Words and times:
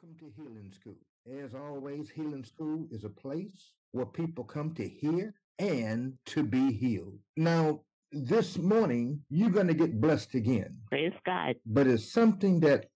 Welcome 0.00 0.18
to 0.20 0.42
Healing 0.42 0.72
School. 0.72 0.96
As 1.44 1.54
always, 1.54 2.08
Healing 2.08 2.44
School 2.44 2.86
is 2.92 3.02
a 3.02 3.08
place 3.08 3.72
where 3.90 4.06
people 4.06 4.44
come 4.44 4.72
to 4.74 4.88
hear 4.88 5.34
and 5.58 6.12
to 6.26 6.44
be 6.44 6.72
healed. 6.72 7.18
Now, 7.36 7.80
this 8.12 8.58
morning, 8.58 9.22
you're 9.28 9.50
going 9.50 9.66
to 9.66 9.74
get 9.74 10.00
blessed 10.00 10.34
again. 10.34 10.78
Praise 10.88 11.14
God. 11.26 11.56
But 11.66 11.88
it's 11.88 12.12
something 12.12 12.60
that 12.60 12.90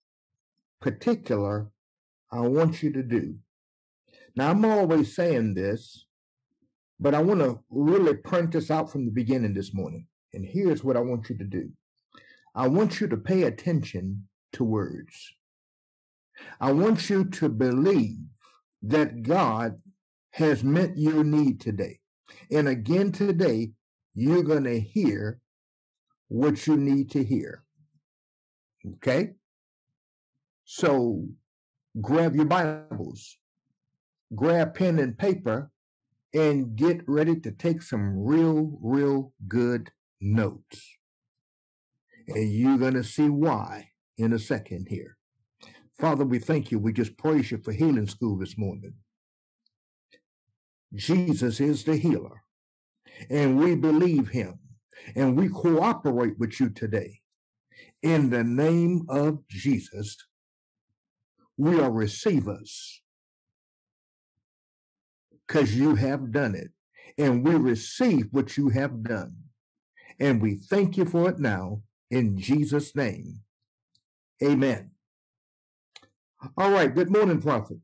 particular 0.81 1.73
I 2.31 2.41
want 2.41 2.85
you 2.85 2.93
to 2.93 3.03
do. 3.03 3.35
Now, 4.37 4.51
I'm 4.51 4.65
always 4.65 5.17
saying 5.17 5.55
this, 5.55 6.07
but 7.01 7.17
I 7.17 7.23
want 7.23 7.41
to 7.41 7.59
really 7.69 8.15
print 8.15 8.53
this 8.53 8.71
out 8.71 8.93
from 8.93 9.07
the 9.07 9.13
beginning 9.13 9.55
this 9.55 9.75
morning. 9.75 10.07
And 10.35 10.47
here's 10.47 10.85
what 10.85 10.97
I 10.97 11.01
want 11.01 11.29
you 11.31 11.37
to 11.39 11.45
do 11.45 11.69
I 12.55 12.69
want 12.69 13.01
you 13.01 13.09
to 13.09 13.17
pay 13.17 13.43
attention 13.43 14.29
to 14.53 14.63
words. 14.63 15.35
I 16.61 16.73
want 16.73 17.11
you 17.11 17.25
to 17.25 17.49
believe 17.49 18.19
that 18.83 19.23
God 19.23 19.81
has 20.33 20.65
met 20.65 20.97
your 20.97 21.25
need 21.25 21.61
today. 21.61 22.01
And 22.51 22.69
again 22.69 23.13
today, 23.13 23.73
you're 24.15 24.43
going 24.43 24.65
to 24.65 24.81
hear 24.81 25.41
what 26.29 26.67
you 26.67 26.77
need 26.77 27.11
to 27.11 27.23
hear. 27.23 27.63
Okay? 28.95 29.33
So 30.65 31.29
grab 32.01 32.35
your 32.35 32.47
Bibles, 32.47 33.37
grab 34.35 34.75
pen 34.75 34.99
and 34.99 35.17
paper, 35.17 35.71
and 36.35 36.77
get 36.77 37.07
ready 37.07 37.39
to 37.41 37.51
take 37.51 37.83
some 37.83 38.19
real, 38.19 38.79
real 38.81 39.35
good 39.47 39.91
notes. 40.21 40.97
And 42.29 42.51
you're 42.51 42.79
going 42.79 42.95
to 42.95 43.05
see 43.05 43.29
why 43.29 43.91
in 44.17 44.33
a 44.33 44.39
second 44.39 44.87
here. 44.89 45.19
Father, 46.03 46.25
we 46.25 46.41
thank 46.41 46.73
you. 46.73 46.81
We 46.81 46.93
just 46.93 47.17
praise 47.17 47.53
you 47.53 47.59
for 47.59 47.71
healing 47.71 48.09
school 48.09 48.37
this 48.37 48.59
morning. 48.59 48.95
Jesus 50.93 51.61
is 51.61 51.85
the 51.85 51.97
healer, 51.97 52.43
and 53.31 53.57
we 53.57 53.77
believe 53.77 54.31
him, 54.31 54.59
and 55.15 55.37
we 55.37 55.49
cooperate 55.49 56.37
with 56.41 56.59
you 56.59 56.71
today. 56.71 57.21
In 58.03 58.31
the 58.31 58.43
name 58.43 59.07
of 59.09 59.47
Jesus, 59.47 60.17
we 61.57 61.79
are 61.79 61.93
receivers 61.93 63.01
because 65.47 65.77
you 65.77 65.95
have 65.95 66.33
done 66.33 66.57
it, 66.57 66.73
and 67.17 67.47
we 67.47 67.55
receive 67.55 68.27
what 68.33 68.57
you 68.57 68.71
have 68.71 69.05
done. 69.05 69.37
And 70.19 70.43
we 70.43 70.57
thank 70.57 70.97
you 70.97 71.05
for 71.05 71.31
it 71.31 71.39
now 71.39 71.83
in 72.11 72.37
Jesus' 72.37 72.97
name. 72.97 73.43
Amen. 74.43 74.92
All 76.57 76.73
right. 76.73 76.93
Good 76.93 77.11
morning, 77.11 77.41
Prophet. 77.41 77.79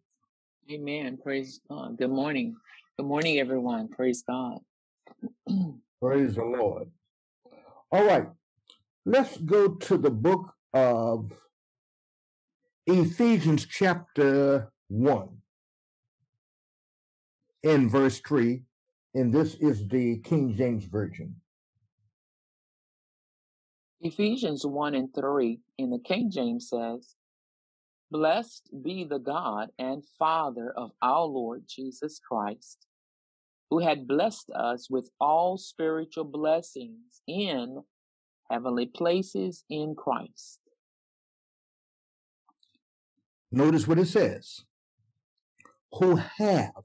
Amen. 0.70 1.18
Praise 1.22 1.60
God. 1.68 1.96
Good 1.96 2.10
morning. 2.10 2.56
Good 2.98 3.06
morning, 3.06 3.38
everyone. 3.38 3.88
Praise 3.88 4.22
God. 4.26 4.58
Praise 6.02 6.34
the 6.34 6.44
Lord. 6.44 6.88
All 7.92 8.04
right. 8.04 8.26
Let's 9.06 9.36
go 9.36 9.68
to 9.68 9.96
the 9.96 10.10
book 10.10 10.52
of 10.74 11.32
Ephesians, 12.86 13.64
chapter 13.64 14.72
1, 14.88 15.28
in 17.62 17.88
verse 17.88 18.20
3. 18.20 18.62
And 19.14 19.32
this 19.32 19.54
is 19.54 19.86
the 19.86 20.18
King 20.18 20.54
James 20.56 20.84
Version. 20.84 21.36
Ephesians 24.00 24.66
1 24.66 24.94
and 24.94 25.14
3 25.14 25.60
in 25.78 25.90
the 25.90 25.98
King 25.98 26.30
James 26.30 26.68
says, 26.68 27.14
Blessed 28.10 28.70
be 28.82 29.04
the 29.04 29.18
God 29.18 29.68
and 29.78 30.02
Father 30.18 30.72
of 30.76 30.92
our 31.02 31.24
Lord 31.24 31.64
Jesus 31.68 32.20
Christ, 32.26 32.86
who 33.70 33.80
had 33.80 34.08
blessed 34.08 34.50
us 34.54 34.88
with 34.88 35.10
all 35.20 35.58
spiritual 35.58 36.24
blessings 36.24 37.20
in 37.26 37.82
heavenly 38.50 38.86
places 38.86 39.64
in 39.68 39.94
Christ. 39.94 40.60
Notice 43.52 43.86
what 43.86 43.98
it 43.98 44.06
says 44.06 44.62
who 45.92 46.16
have 46.16 46.84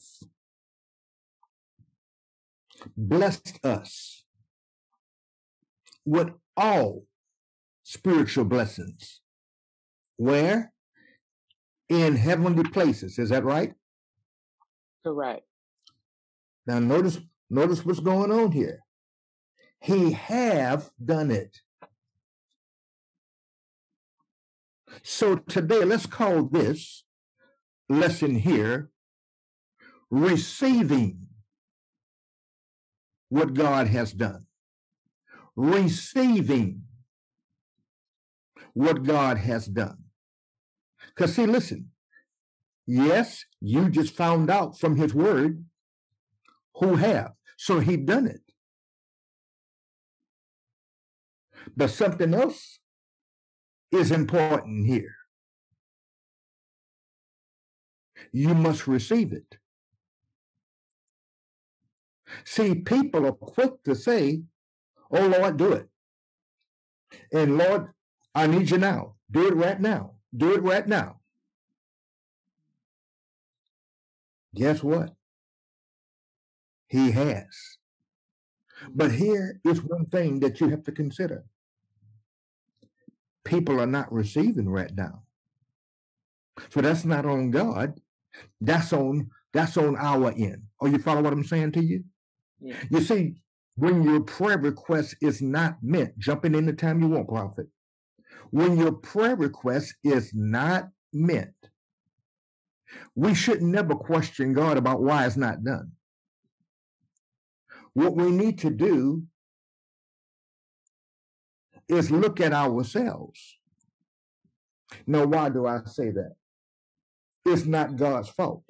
blessed 2.95 3.59
us 3.63 4.23
with 6.05 6.29
all 6.57 7.03
spiritual 7.83 8.45
blessings. 8.45 9.21
Where? 10.17 10.72
In 11.93 12.15
heavenly 12.15 12.63
places. 12.63 13.19
Is 13.19 13.29
that 13.29 13.43
right? 13.43 13.73
Correct. 15.05 15.45
Now 16.65 16.79
notice 16.79 17.19
notice 17.49 17.85
what's 17.85 17.99
going 17.99 18.31
on 18.31 18.51
here. 18.51 18.83
He 19.79 20.13
have 20.13 20.89
done 21.03 21.29
it. 21.29 21.59
So 25.03 25.35
today 25.35 25.83
let's 25.83 26.05
call 26.05 26.43
this 26.43 27.03
lesson 27.89 28.35
here 28.35 28.89
receiving 30.09 31.27
what 33.29 33.53
God 33.53 33.87
has 33.87 34.13
done. 34.13 34.45
Receiving 35.55 36.83
what 38.73 39.03
God 39.03 39.37
has 39.37 39.65
done. 39.65 40.02
Because, 41.15 41.35
see, 41.35 41.45
listen, 41.45 41.91
yes, 42.87 43.45
you 43.61 43.89
just 43.89 44.15
found 44.15 44.49
out 44.49 44.79
from 44.79 44.95
his 44.95 45.13
word 45.13 45.63
who 46.75 46.95
have. 46.95 47.33
So 47.57 47.79
he 47.79 47.97
done 47.97 48.27
it. 48.27 48.41
But 51.75 51.91
something 51.91 52.33
else 52.33 52.79
is 53.91 54.11
important 54.11 54.87
here. 54.87 55.15
You 58.31 58.53
must 58.55 58.87
receive 58.87 59.31
it. 59.31 59.57
See, 62.45 62.75
people 62.75 63.25
are 63.27 63.33
quick 63.33 63.83
to 63.83 63.95
say, 63.95 64.41
Oh 65.11 65.27
Lord, 65.27 65.57
do 65.57 65.73
it. 65.73 65.87
And 67.31 67.57
Lord, 67.57 67.89
I 68.33 68.47
need 68.47 68.71
you 68.71 68.79
now. 68.79 69.15
Do 69.29 69.47
it 69.47 69.55
right 69.55 69.79
now. 69.79 70.15
Do 70.35 70.53
it 70.53 70.63
right 70.63 70.87
now. 70.87 71.19
Guess 74.55 74.83
what? 74.83 75.13
He 76.87 77.11
has. 77.11 77.77
But 78.93 79.11
here 79.13 79.59
is 79.65 79.81
one 79.81 80.05
thing 80.07 80.39
that 80.41 80.59
you 80.59 80.69
have 80.69 80.83
to 80.83 80.91
consider 80.91 81.45
people 83.43 83.79
are 83.79 83.87
not 83.87 84.11
receiving 84.11 84.69
right 84.69 84.91
now. 84.95 85.23
So 86.69 86.81
that's 86.81 87.05
not 87.05 87.25
on 87.25 87.51
God. 87.51 87.99
That's 88.61 88.93
on 88.93 89.29
that's 89.53 89.77
on 89.77 89.95
our 89.97 90.31
end. 90.31 90.63
Oh, 90.81 90.87
you 90.87 90.97
follow 90.99 91.21
what 91.21 91.33
I'm 91.33 91.43
saying 91.43 91.73
to 91.73 91.83
you? 91.83 92.03
Yeah. 92.59 92.75
You 92.89 93.01
see, 93.01 93.35
when 93.75 94.03
your 94.03 94.21
prayer 94.21 94.57
request 94.57 95.15
is 95.21 95.41
not 95.41 95.77
meant, 95.81 96.17
jumping 96.17 96.55
in 96.55 96.65
the 96.65 96.73
time 96.73 97.01
you 97.01 97.09
want, 97.09 97.27
prophet 97.27 97.67
when 98.53 98.77
your 98.77 98.91
prayer 98.91 99.35
request 99.35 99.95
is 100.03 100.31
not 100.31 100.87
met, 101.11 101.55
we 103.15 103.33
should 103.33 103.63
never 103.63 103.95
question 103.95 104.53
God 104.53 104.77
about 104.77 105.01
why 105.01 105.25
it's 105.25 105.35
not 105.35 105.63
done. 105.63 105.93
What 107.95 108.15
we 108.15 108.29
need 108.29 108.59
to 108.59 108.69
do 108.69 109.23
is 111.87 112.11
look 112.11 112.39
at 112.39 112.53
ourselves. 112.53 113.57
Now, 115.07 115.25
why 115.25 115.49
do 115.49 115.65
I 115.65 115.79
say 115.87 116.11
that? 116.11 116.35
It's 117.45 117.65
not 117.65 117.95
God's 117.95 118.29
fault. 118.29 118.65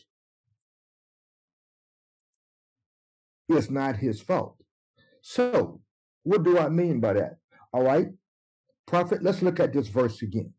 It's 3.50 3.69
not 3.69 3.98
his 3.98 4.22
fault. 4.22 4.56
So, 5.22 5.81
what 6.24 6.44
do 6.44 6.58
I 6.58 6.69
mean 6.69 7.02
by 7.02 7.13
that? 7.13 7.36
All 7.74 7.84
right. 7.84 8.08
Prophet, 8.94 9.24
let's 9.24 9.42
look 9.42 9.60
at 9.60 9.74
this 9.74 9.88
verse 9.88 10.22
again. 10.22 10.54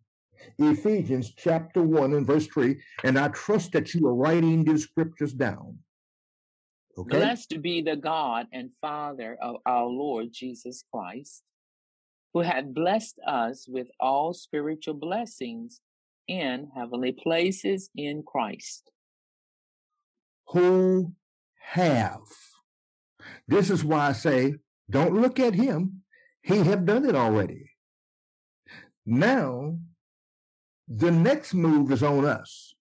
Ephesians 0.58 1.32
chapter 1.36 1.80
1 1.80 2.14
and 2.14 2.26
verse 2.26 2.48
3. 2.48 2.76
And 3.04 3.16
I 3.16 3.28
trust 3.28 3.70
that 3.74 3.94
you 3.94 4.08
are 4.08 4.14
writing 4.16 4.64
these 4.64 4.82
scriptures 4.82 5.32
down. 5.32 5.78
Okay? 6.98 7.16
Blessed 7.16 7.62
be 7.62 7.80
the 7.80 7.94
God 7.94 8.48
and 8.52 8.72
Father 8.80 9.38
of 9.40 9.58
our 9.64 9.86
Lord 9.86 10.30
Jesus 10.32 10.82
Christ, 10.92 11.44
who 12.32 12.40
had 12.40 12.74
blessed 12.74 13.20
us 13.24 13.68
with 13.68 13.86
all 14.00 14.34
spiritual 14.34 14.94
blessings 14.94 15.80
in 16.26 16.72
heavenly 16.74 17.12
places 17.12 17.88
in 17.94 18.24
Christ. 18.26 18.90
Who 20.48 21.12
have. 21.60 22.22
This 23.46 23.70
is 23.70 23.84
why 23.84 24.08
I 24.08 24.12
say, 24.12 24.56
don't 24.90 25.14
look 25.14 25.38
at 25.38 25.54
him. 25.54 26.02
He 26.42 26.56
have 26.56 26.84
done 26.84 27.08
it 27.08 27.14
already. 27.14 27.70
Now, 29.06 29.78
the 30.88 31.10
next 31.10 31.54
move 31.54 31.92
is 31.92 32.02
on 32.02 32.24
us. 32.24 32.74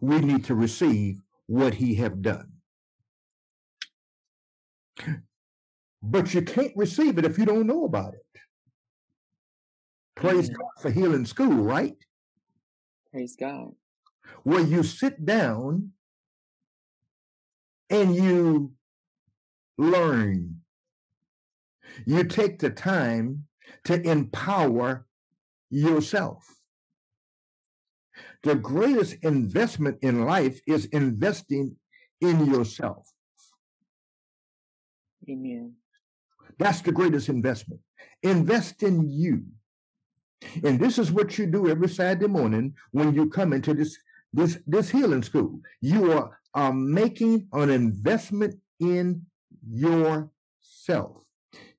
we 0.00 0.20
need 0.20 0.44
to 0.44 0.54
receive 0.54 1.20
what 1.46 1.74
he 1.74 1.94
have 1.96 2.22
done. 2.22 2.52
But 6.02 6.34
you 6.34 6.42
can't 6.42 6.72
receive 6.76 7.18
it 7.18 7.24
if 7.24 7.38
you 7.38 7.44
don't 7.44 7.66
know 7.66 7.84
about 7.84 8.14
it. 8.14 8.40
Praise 10.14 10.48
Amen. 10.48 10.56
God 10.58 10.82
for 10.82 10.90
healing 10.90 11.26
school, 11.26 11.64
right? 11.64 11.96
Praise 13.10 13.36
God. 13.38 13.72
Where 14.42 14.60
you 14.60 14.82
sit 14.82 15.24
down 15.24 15.92
and 17.90 18.14
you 18.14 18.72
learn. 19.76 20.60
You 22.06 22.24
take 22.24 22.58
the 22.58 22.70
time 22.70 23.46
to 23.84 24.00
empower 24.00 25.06
yourself. 25.70 26.44
The 28.42 28.54
greatest 28.54 29.16
investment 29.22 29.98
in 30.02 30.24
life 30.24 30.60
is 30.66 30.86
investing 30.86 31.76
in 32.20 32.46
yourself. 32.46 33.06
Amen. 35.28 35.74
That's 36.58 36.80
the 36.80 36.92
greatest 36.92 37.28
investment. 37.28 37.80
Invest 38.22 38.82
in 38.82 39.08
you. 39.08 39.44
And 40.64 40.78
this 40.78 40.98
is 40.98 41.12
what 41.12 41.36
you 41.38 41.46
do 41.46 41.68
every 41.68 41.88
Saturday 41.88 42.28
morning 42.28 42.74
when 42.92 43.14
you 43.14 43.28
come 43.28 43.52
into 43.52 43.74
this 43.74 43.98
this 44.32 44.58
this 44.66 44.90
healing 44.90 45.22
school. 45.22 45.60
You 45.80 46.12
are, 46.12 46.38
are 46.54 46.72
making 46.72 47.48
an 47.52 47.70
investment 47.70 48.56
in 48.78 49.26
yourself. 49.68 51.24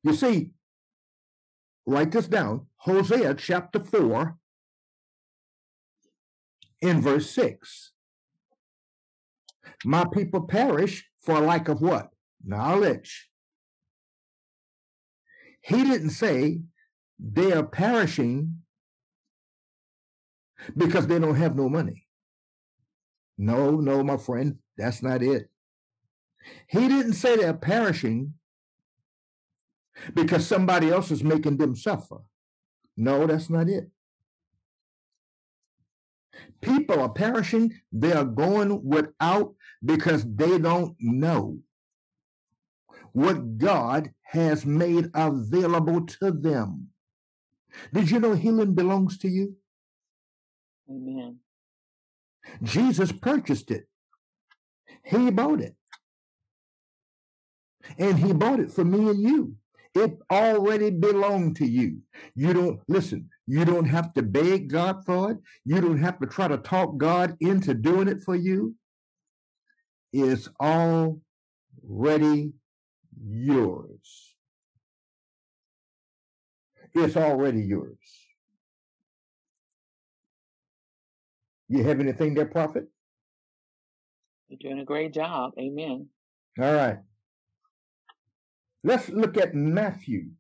You 0.03 0.13
see, 0.13 0.51
write 1.89 2.11
this 2.11 2.27
down. 2.27 2.67
Hosea 2.77 3.33
chapter 3.35 3.83
4 3.83 4.37
in 6.81 7.01
verse 7.01 7.29
6. 7.31 7.91
My 9.85 10.05
people 10.11 10.41
perish 10.41 11.09
for 11.21 11.39
lack 11.39 11.67
of 11.67 11.81
what? 11.81 12.09
Knowledge. 12.43 13.29
He 15.61 15.83
didn't 15.83 16.11
say 16.11 16.61
they 17.19 17.51
are 17.51 17.63
perishing 17.63 18.61
because 20.75 21.07
they 21.07 21.19
don't 21.19 21.35
have 21.35 21.55
no 21.55 21.69
money. 21.69 22.07
No, 23.37 23.71
no, 23.71 24.03
my 24.03 24.17
friend, 24.17 24.57
that's 24.77 25.01
not 25.01 25.23
it. 25.23 25.49
He 26.67 26.87
didn't 26.87 27.13
say 27.13 27.35
they're 27.37 27.53
perishing 27.53 28.33
because 30.13 30.45
somebody 30.45 30.89
else 30.89 31.11
is 31.11 31.23
making 31.23 31.57
them 31.57 31.75
suffer. 31.75 32.19
No, 32.97 33.27
that's 33.27 33.49
not 33.49 33.69
it. 33.69 33.89
People 36.61 36.99
are 37.01 37.09
perishing, 37.09 37.73
they 37.91 38.13
are 38.13 38.25
going 38.25 38.83
without 38.83 39.55
because 39.83 40.25
they 40.35 40.57
don't 40.57 40.95
know 40.99 41.59
what 43.13 43.57
God 43.57 44.11
has 44.23 44.65
made 44.65 45.09
available 45.13 46.05
to 46.05 46.31
them. 46.31 46.89
Did 47.93 48.11
you 48.11 48.19
know 48.19 48.33
healing 48.33 48.75
belongs 48.75 49.17
to 49.19 49.29
you? 49.29 49.55
Amen. 50.89 51.37
Jesus 52.63 53.11
purchased 53.11 53.71
it. 53.71 53.87
He 55.03 55.29
bought 55.29 55.61
it. 55.61 55.75
And 57.97 58.19
he 58.19 58.33
bought 58.33 58.59
it 58.59 58.71
for 58.71 58.83
me 58.83 59.09
and 59.09 59.21
you. 59.21 59.55
It 59.95 60.17
already 60.31 60.91
belonged 60.91 61.55
to 61.57 61.65
you. 61.65 61.99
You 62.35 62.53
don't, 62.53 62.79
listen, 62.87 63.29
you 63.47 63.65
don't 63.65 63.85
have 63.85 64.13
to 64.13 64.21
beg 64.21 64.69
God 64.69 65.03
for 65.05 65.31
it. 65.31 65.37
You 65.65 65.81
don't 65.81 65.97
have 65.97 66.19
to 66.19 66.27
try 66.27 66.47
to 66.47 66.57
talk 66.57 66.97
God 66.97 67.35
into 67.39 67.73
doing 67.73 68.07
it 68.07 68.21
for 68.21 68.35
you. 68.35 68.75
It's 70.13 70.47
already 70.61 71.21
yours. 73.25 74.35
It's 76.93 77.17
already 77.17 77.61
yours. 77.61 77.97
You 81.67 81.83
have 81.83 81.99
anything 81.99 82.33
there, 82.33 82.45
prophet? 82.47 82.87
You're 84.47 84.57
doing 84.59 84.79
a 84.79 84.85
great 84.85 85.13
job. 85.13 85.53
Amen. 85.59 86.07
All 86.59 86.73
right. 86.73 86.97
Let's 88.83 89.09
look 89.09 89.37
at 89.37 89.53
Matthew. 89.55 90.31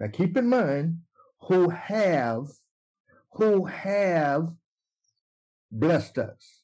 Now 0.00 0.08
keep 0.12 0.36
in 0.36 0.48
mind 0.48 0.98
who 1.42 1.70
have 1.70 2.46
who 3.32 3.66
have 3.66 4.48
blessed 5.70 6.18
us. 6.18 6.62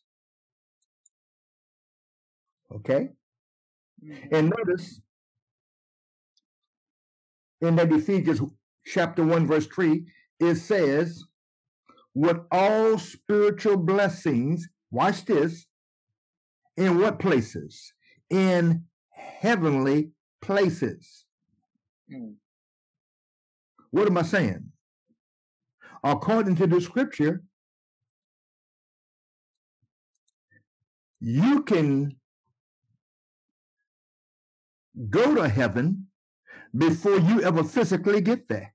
Okay? 2.74 3.10
Mhm. 4.02 4.28
And 4.32 4.52
notice 4.56 5.00
in 7.60 7.76
that 7.76 7.92
Ephesians 7.92 8.40
chapter 8.84 9.24
1, 9.24 9.46
verse 9.46 9.66
3, 9.66 10.06
it 10.40 10.56
says, 10.56 11.24
with 12.14 12.38
all 12.50 12.98
spiritual 12.98 13.76
blessings, 13.76 14.68
watch 14.90 15.24
this, 15.24 15.66
in 16.76 16.98
what 16.98 17.18
places? 17.18 17.92
In 18.30 18.86
heavenly 19.14 20.10
places. 20.40 21.24
Mm. 22.12 22.34
What 23.90 24.06
am 24.06 24.18
I 24.18 24.22
saying? 24.22 24.72
According 26.02 26.56
to 26.56 26.66
the 26.66 26.80
scripture, 26.80 27.42
you 31.20 31.62
can 31.62 32.16
go 35.08 35.34
to 35.34 35.48
heaven 35.48 36.08
before 36.76 37.18
you 37.18 37.42
ever 37.42 37.64
physically 37.64 38.20
get 38.20 38.48
there. 38.48 38.74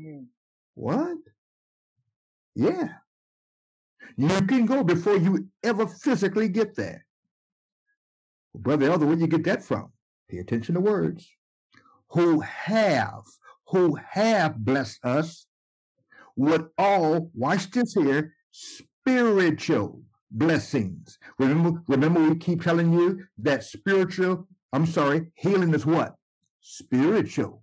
Mm. 0.00 0.26
What? 0.74 1.18
Yeah. 2.54 2.88
You 4.16 4.40
can 4.42 4.66
go 4.66 4.82
before 4.82 5.16
you 5.16 5.48
ever 5.62 5.86
physically 5.86 6.48
get 6.48 6.74
there. 6.74 7.06
Brother 8.54 8.90
Elder, 8.90 9.06
where 9.06 9.16
you 9.16 9.26
get 9.26 9.44
that 9.44 9.62
from? 9.62 9.92
Pay 10.28 10.38
attention 10.38 10.74
to 10.74 10.80
words. 10.80 11.28
Who 12.10 12.40
have, 12.40 13.22
who 13.68 13.96
have 14.10 14.58
blessed 14.58 15.04
us 15.04 15.46
with 16.36 16.62
all, 16.78 17.30
watch 17.34 17.70
this 17.70 17.94
here, 17.94 18.34
spiritual 18.50 20.02
blessings. 20.30 21.18
Remember, 21.38 21.82
remember 21.86 22.20
we 22.20 22.36
keep 22.36 22.62
telling 22.62 22.92
you 22.92 23.24
that 23.38 23.64
spiritual, 23.64 24.46
I'm 24.72 24.86
sorry, 24.86 25.32
healing 25.34 25.74
is 25.74 25.86
what? 25.86 26.14
Spiritual. 26.60 27.62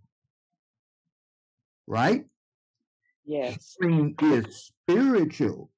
Right? 1.85 2.25
Yes. 3.25 3.75
Healing 3.79 4.15
is 4.21 4.71
spiritual. 4.87 5.71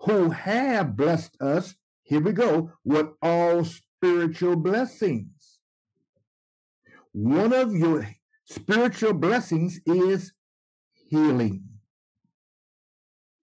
Who 0.00 0.30
have 0.30 0.96
blessed 0.96 1.40
us, 1.40 1.74
here 2.08 2.20
we 2.20 2.32
go, 2.32 2.72
with 2.84 3.08
all 3.20 3.64
spiritual 3.64 4.56
blessings. 4.56 5.58
One 7.12 7.52
of 7.52 7.74
your 7.74 8.08
spiritual 8.46 9.12
blessings 9.12 9.78
is 9.84 10.32
healing. 10.94 11.64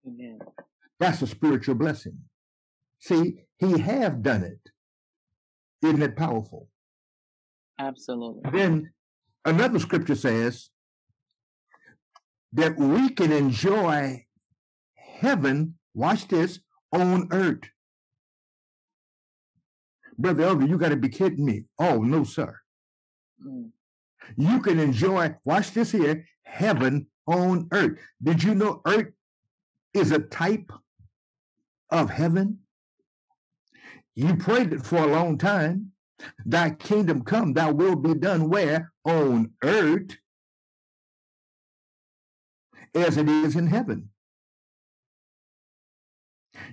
Amen. 0.08 0.40
That's 1.00 1.22
a 1.22 1.28
spiritual 1.28 1.76
blessing. 1.76 2.18
See, 2.98 3.44
he 3.60 3.80
have 3.80 4.24
done 4.24 4.44
it. 4.44 4.72
Isn't 5.86 6.02
it 6.02 6.16
powerful? 6.16 6.68
Absolutely. 7.80 8.50
Then 8.52 8.92
another 9.46 9.78
scripture 9.78 10.16
says 10.16 10.72
that 12.54 12.76
we 12.76 13.10
can 13.10 13.32
enjoy 13.32 14.26
heaven, 14.96 15.76
watch 15.94 16.28
this, 16.28 16.60
on 16.92 17.28
earth. 17.32 17.70
Brother 20.18 20.44
Elder, 20.44 20.66
you 20.66 20.78
got 20.78 20.90
to 20.90 20.96
be 20.96 21.10
kidding 21.10 21.46
me. 21.46 21.66
Oh, 21.80 22.02
no, 22.02 22.24
sir. 22.24 22.60
Mm. 23.46 23.70
You 24.36 24.60
can 24.62 24.80
enjoy, 24.80 25.36
watch 25.46 25.72
this 25.72 25.92
here, 25.92 26.26
heaven 26.44 27.08
on 27.28 27.68
earth. 27.72 28.00
Did 28.22 28.44
you 28.44 28.56
know 28.56 28.82
earth 28.86 29.14
is 29.94 30.12
a 30.12 30.20
type 30.20 30.72
of 31.90 32.10
heaven? 32.10 32.60
You 34.16 34.36
prayed 34.36 34.74
it 34.74 34.86
for 34.86 34.98
a 34.98 35.08
long 35.08 35.38
time. 35.38 35.92
Thy 36.46 36.72
kingdom 36.72 37.22
come, 37.22 37.54
thy 37.54 37.72
will 37.72 37.96
be 37.96 38.16
done 38.16 38.50
where? 38.50 38.92
On 39.06 39.52
earth 39.64 40.18
as 42.96 43.18
it 43.18 43.30
is 43.30 43.56
in 43.56 43.68
heaven. 43.68 44.10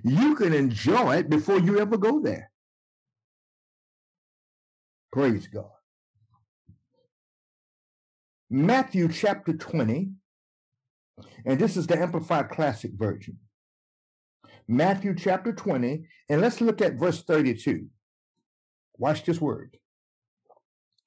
You 0.02 0.34
can 0.34 0.54
enjoy 0.54 1.16
it 1.16 1.28
before 1.28 1.58
you 1.58 1.78
ever 1.78 1.98
go 1.98 2.20
there. 2.20 2.50
Praise 5.14 5.46
God. 5.46 5.70
Matthew 8.50 9.06
chapter 9.06 9.52
20, 9.52 10.10
and 11.46 11.56
this 11.56 11.76
is 11.76 11.86
the 11.86 11.96
Amplified 11.96 12.50
Classic 12.50 12.90
Version. 12.92 13.38
Matthew 14.66 15.14
chapter 15.14 15.52
20, 15.52 16.02
and 16.28 16.40
let's 16.40 16.60
look 16.60 16.82
at 16.82 16.94
verse 16.94 17.22
32. 17.22 17.86
Watch 18.98 19.22
this 19.22 19.40
word. 19.40 19.76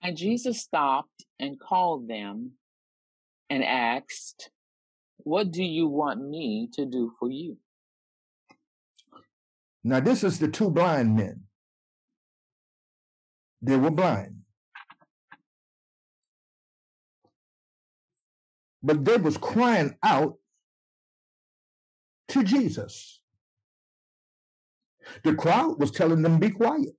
And 0.02 0.16
Jesus 0.16 0.62
stopped 0.62 1.26
and 1.38 1.60
called 1.60 2.08
them 2.08 2.52
and 3.50 3.62
asked, 3.62 4.52
What 5.18 5.52
do 5.52 5.66
you 5.66 5.90
want 5.90 6.26
me 6.26 6.70
to 6.76 6.86
do 6.86 7.12
for 7.20 7.30
you? 7.30 7.58
Now, 9.84 10.00
this 10.00 10.24
is 10.24 10.40
the 10.40 10.48
two 10.48 10.72
blind 10.72 11.14
men. 11.14 11.47
They 13.62 13.76
were 13.76 13.92
blind. 13.92 14.42
But 18.84 19.04
they 19.04 19.18
was 19.18 19.38
crying 19.38 19.96
out 20.04 20.36
to 22.30 22.44
Jesus. 22.44 23.20
The 25.24 25.34
crowd 25.34 25.80
was 25.80 25.92
telling 25.92 26.22
them, 26.22 26.40
be 26.40 26.50
quiet. 26.50 26.94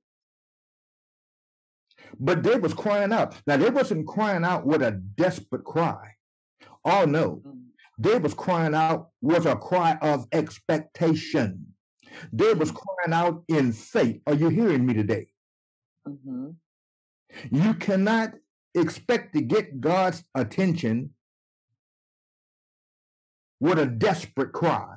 But 2.19 2.43
they 2.43 2.57
was 2.57 2.75
crying 2.75 3.13
out. 3.13 3.35
Now 3.47 3.57
they 3.57 3.71
wasn't 3.71 4.07
crying 4.07 4.45
out 4.45 4.67
with 4.67 4.83
a 4.83 4.93
desperate 4.93 5.65
cry. 5.65 6.15
Oh 6.85 7.05
no. 7.05 7.43
They 7.99 8.19
was 8.19 8.35
crying 8.35 8.75
out 8.75 9.09
with 9.21 9.47
a 9.47 9.57
cry 9.57 9.99
of 10.01 10.27
expectation. 10.33 11.75
They 12.33 12.55
was 12.55 12.71
crying 12.71 13.13
out 13.13 13.45
in 13.49 13.73
faith. 13.73 14.21
Are 14.27 14.35
you 14.35 14.49
hearing 14.49 14.87
me 14.87 14.95
today? 14.95 15.29
Mm-hmm. 16.09 16.51
You 17.51 17.75
cannot 17.75 18.35
expect 18.75 19.35
to 19.35 19.41
get 19.41 19.81
God's 19.81 20.25
attention 20.35 21.11
with 23.61 23.79
a 23.79 23.87
desperate 23.87 24.53
cry. 24.53 24.97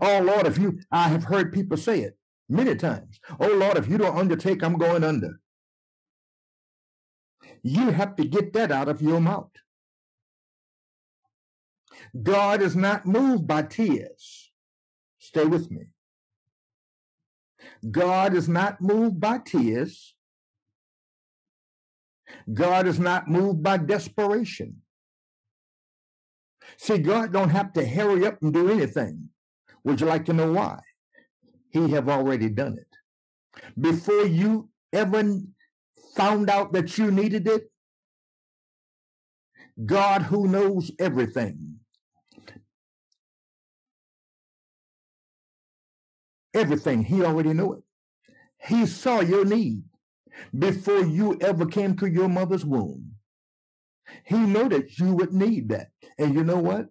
Oh 0.00 0.20
Lord, 0.20 0.46
if 0.46 0.58
you, 0.58 0.80
I 0.90 1.08
have 1.08 1.24
heard 1.24 1.52
people 1.52 1.76
say 1.76 2.00
it 2.00 2.16
many 2.48 2.74
times. 2.74 3.20
Oh 3.40 3.48
Lord, 3.48 3.76
if 3.76 3.88
you 3.88 3.98
don't 3.98 4.16
undertake, 4.16 4.62
I'm 4.62 4.78
going 4.78 5.04
under. 5.04 5.40
You 7.62 7.90
have 7.90 8.16
to 8.16 8.24
get 8.24 8.52
that 8.52 8.70
out 8.70 8.88
of 8.88 9.02
your 9.02 9.20
mouth. 9.20 9.50
God 12.22 12.62
is 12.62 12.76
not 12.76 13.06
moved 13.06 13.46
by 13.46 13.62
tears. 13.62 14.52
Stay 15.18 15.44
with 15.44 15.70
me. 15.70 15.86
God 17.90 18.34
is 18.34 18.48
not 18.48 18.80
moved 18.80 19.20
by 19.20 19.38
tears. 19.38 20.14
God 22.52 22.86
is 22.86 22.98
not 22.98 23.28
moved 23.28 23.62
by 23.62 23.76
desperation. 23.76 24.82
See, 26.78 26.98
God 26.98 27.32
don't 27.32 27.50
have 27.50 27.72
to 27.74 27.86
hurry 27.86 28.26
up 28.26 28.42
and 28.42 28.52
do 28.52 28.68
anything. 28.70 29.28
Would 29.84 30.00
you 30.00 30.06
like 30.06 30.24
to 30.26 30.32
know 30.32 30.52
why? 30.52 30.80
He 31.70 31.90
have 31.90 32.08
already 32.08 32.48
done 32.48 32.78
it. 32.78 33.62
Before 33.78 34.26
you 34.26 34.68
ever 34.92 35.22
found 36.16 36.50
out 36.50 36.72
that 36.72 36.98
you 36.98 37.10
needed 37.10 37.46
it, 37.46 37.70
God 39.84 40.22
who 40.22 40.48
knows 40.48 40.90
everything. 40.98 41.76
Everything, 46.56 47.04
he 47.04 47.22
already 47.22 47.52
knew 47.52 47.74
it. 47.74 47.82
He 48.58 48.86
saw 48.86 49.20
your 49.20 49.44
need 49.44 49.82
before 50.58 51.04
you 51.04 51.36
ever 51.42 51.66
came 51.66 51.96
to 51.96 52.06
your 52.06 52.28
mother's 52.28 52.64
womb. 52.64 53.12
He 54.24 54.38
knew 54.38 54.68
that 54.70 54.98
you 54.98 55.12
would 55.12 55.34
need 55.34 55.68
that. 55.68 55.88
And 56.18 56.34
you 56.34 56.44
know 56.44 56.56
what? 56.58 56.86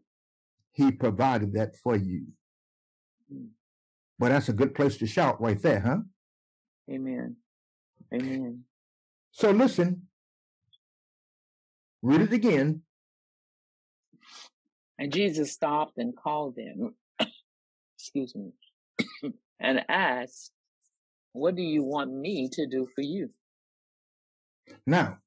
He 0.72 0.92
provided 0.92 1.54
that 1.54 1.76
for 1.78 1.96
you. 1.96 2.28
But 4.20 4.30
that's 4.30 4.50
a 4.50 4.54
good 4.54 4.76
place 4.76 4.98
to 4.98 5.08
shout 5.08 5.42
right 5.42 5.60
there, 5.60 5.80
huh? 5.80 5.98
Amen. 6.92 7.38
Amen. 8.14 8.64
So 9.32 9.50
listen, 9.50 10.04
read 12.04 12.22
it 12.22 12.34
again. 12.34 12.84
And 15.00 15.12
Jesus 15.12 15.52
stopped 15.52 15.98
and 15.98 16.16
called 16.16 16.56
them, 16.56 16.94
excuse 17.98 18.36
me, 18.36 18.52
and 19.60 19.86
asked, 19.90 20.52
What 21.34 21.56
do 21.56 21.62
you 21.62 21.84
want 21.84 22.14
me 22.14 22.50
to 22.54 22.68
do 22.68 22.88
for 22.94 23.02
you? 23.02 23.30
Now, 24.86 25.20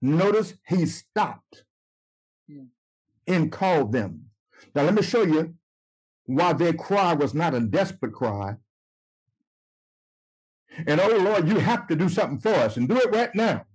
notice 0.00 0.54
he 0.66 0.86
stopped 0.86 1.64
hmm. 2.48 2.66
and 3.26 3.52
called 3.52 3.92
them. 3.92 4.26
Now, 4.74 4.82
let 4.82 4.94
me 4.94 5.02
show 5.02 5.22
you 5.22 5.54
why 6.26 6.52
their 6.52 6.72
cry 6.72 7.14
was 7.14 7.34
not 7.34 7.54
a 7.54 7.60
desperate 7.60 8.12
cry. 8.12 8.56
And 10.86 11.00
oh 11.00 11.16
Lord, 11.18 11.48
you 11.48 11.58
have 11.58 11.86
to 11.88 11.96
do 11.96 12.08
something 12.08 12.40
for 12.40 12.54
us 12.54 12.76
and 12.76 12.88
do 12.88 12.96
it 12.96 13.14
right 13.14 13.34
now. 13.34 13.66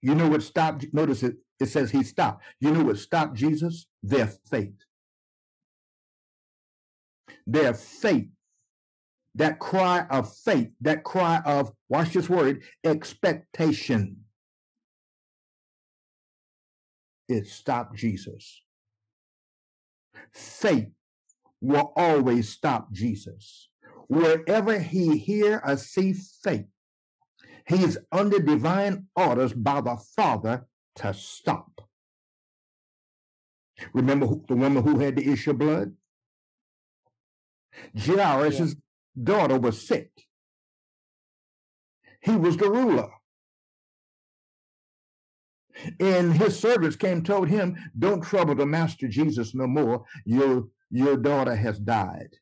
You 0.00 0.16
know 0.16 0.28
what 0.28 0.42
stopped? 0.42 0.86
Notice 0.92 1.22
it, 1.22 1.36
it 1.60 1.66
says 1.66 1.92
he 1.92 2.02
stopped. 2.02 2.42
You 2.58 2.72
know 2.72 2.82
what 2.82 2.98
stopped 2.98 3.34
Jesus? 3.34 3.86
Their 4.02 4.26
faith. 4.26 4.84
Their 7.46 7.74
faith. 7.74 8.28
That 9.34 9.58
cry 9.58 10.06
of 10.10 10.30
faith, 10.34 10.68
that 10.82 11.04
cry 11.04 11.40
of, 11.46 11.72
watch 11.88 12.12
this 12.12 12.28
word, 12.28 12.62
expectation. 12.84 14.24
It 17.28 17.46
stopped 17.46 17.96
Jesus. 17.96 18.62
Faith 20.32 20.88
will 21.62 21.92
always 21.96 22.50
stop 22.50 22.92
Jesus. 22.92 23.68
Wherever 24.08 24.78
he 24.78 25.16
hear 25.16 25.62
or 25.64 25.78
see 25.78 26.12
faith, 26.12 26.66
he 27.66 27.82
is 27.82 27.98
under 28.10 28.38
divine 28.38 29.06
orders 29.16 29.54
by 29.54 29.80
the 29.80 29.96
Father 29.96 30.66
to 30.96 31.14
stop. 31.14 31.80
Remember 33.94 34.26
the 34.48 34.56
woman 34.56 34.82
who 34.82 34.98
had 34.98 35.16
the 35.16 35.32
issue 35.32 35.52
of 35.52 35.58
blood? 35.58 35.92
Jairus' 37.96 38.58
yeah. 38.58 39.24
daughter 39.24 39.58
was 39.58 39.86
sick. 39.86 40.10
He 42.20 42.36
was 42.36 42.56
the 42.56 42.70
ruler. 42.70 43.08
And 45.98 46.34
his 46.34 46.58
servants 46.58 46.96
came 46.96 47.22
told 47.22 47.48
him, 47.48 47.76
Don't 47.98 48.22
trouble 48.22 48.54
the 48.54 48.66
master 48.66 49.08
Jesus 49.08 49.54
no 49.54 49.66
more. 49.66 50.04
Your, 50.24 50.68
your 50.90 51.16
daughter 51.16 51.56
has 51.56 51.78
died. 51.78 52.36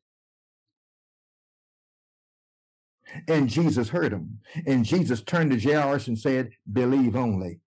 And 3.27 3.49
Jesus 3.49 3.89
heard 3.89 4.13
him. 4.13 4.41
And 4.67 4.85
Jesus 4.85 5.23
turned 5.23 5.51
to 5.53 5.61
Jairus 5.61 6.09
and 6.09 6.19
said, 6.19 6.51
Believe 6.71 7.17
only. 7.17 7.61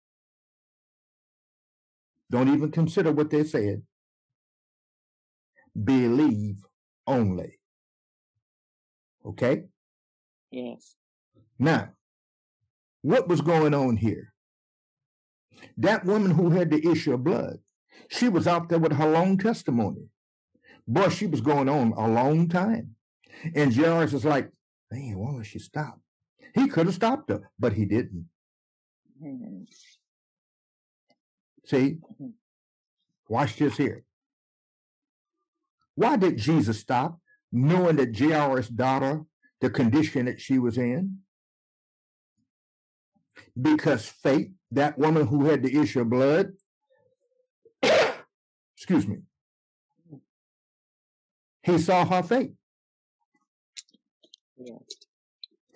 Don't 2.29 2.53
even 2.53 2.71
consider 2.71 3.11
what 3.11 3.29
they 3.29 3.43
said. 3.43 3.83
Believe 5.81 6.63
only. 7.07 7.59
Okay? 9.25 9.63
Yes. 10.51 10.95
Now, 11.57 11.89
what 13.01 13.27
was 13.27 13.41
going 13.41 13.73
on 13.73 13.97
here? 13.97 14.33
That 15.77 16.05
woman 16.05 16.31
who 16.31 16.49
had 16.49 16.69
the 16.69 16.85
issue 16.87 17.13
of 17.13 17.23
blood, 17.23 17.59
she 18.09 18.29
was 18.29 18.47
out 18.47 18.69
there 18.69 18.79
with 18.79 18.93
her 18.93 19.09
long 19.09 19.37
testimony. 19.37 20.09
Boy, 20.87 21.09
she 21.09 21.27
was 21.27 21.41
going 21.41 21.69
on 21.69 21.93
a 21.93 22.07
long 22.07 22.49
time. 22.49 22.95
And 23.55 23.73
Jairus 23.73 24.13
is 24.13 24.25
like, 24.25 24.49
man, 24.91 25.17
why 25.17 25.31
don't 25.31 25.43
she 25.43 25.59
stop? 25.59 25.99
He 26.53 26.67
could 26.67 26.85
have 26.85 26.95
stopped 26.95 27.29
her, 27.29 27.49
but 27.57 27.73
he 27.73 27.85
didn't. 27.85 28.27
Mm-hmm. 29.23 29.63
See? 31.65 31.97
Mm-hmm. 32.03 32.27
Watch 33.29 33.55
this 33.55 33.77
here. 33.77 34.03
Why 35.95 36.17
did 36.17 36.37
Jesus 36.37 36.79
stop, 36.79 37.19
knowing 37.51 37.97
that 37.97 38.17
Jairus' 38.17 38.69
daughter, 38.69 39.23
the 39.61 39.69
condition 39.69 40.25
that 40.25 40.41
she 40.41 40.57
was 40.57 40.77
in? 40.77 41.19
Because 43.59 44.07
faith, 44.07 44.49
that 44.71 44.97
woman 44.97 45.27
who 45.27 45.45
had 45.45 45.61
the 45.61 45.77
issue 45.77 46.01
of 46.01 46.09
blood, 46.09 46.53
excuse 48.75 49.07
me, 49.07 49.17
he 51.61 51.77
saw 51.77 52.05
her 52.05 52.23
faith. 52.23 52.51
Yeah. 54.57 54.77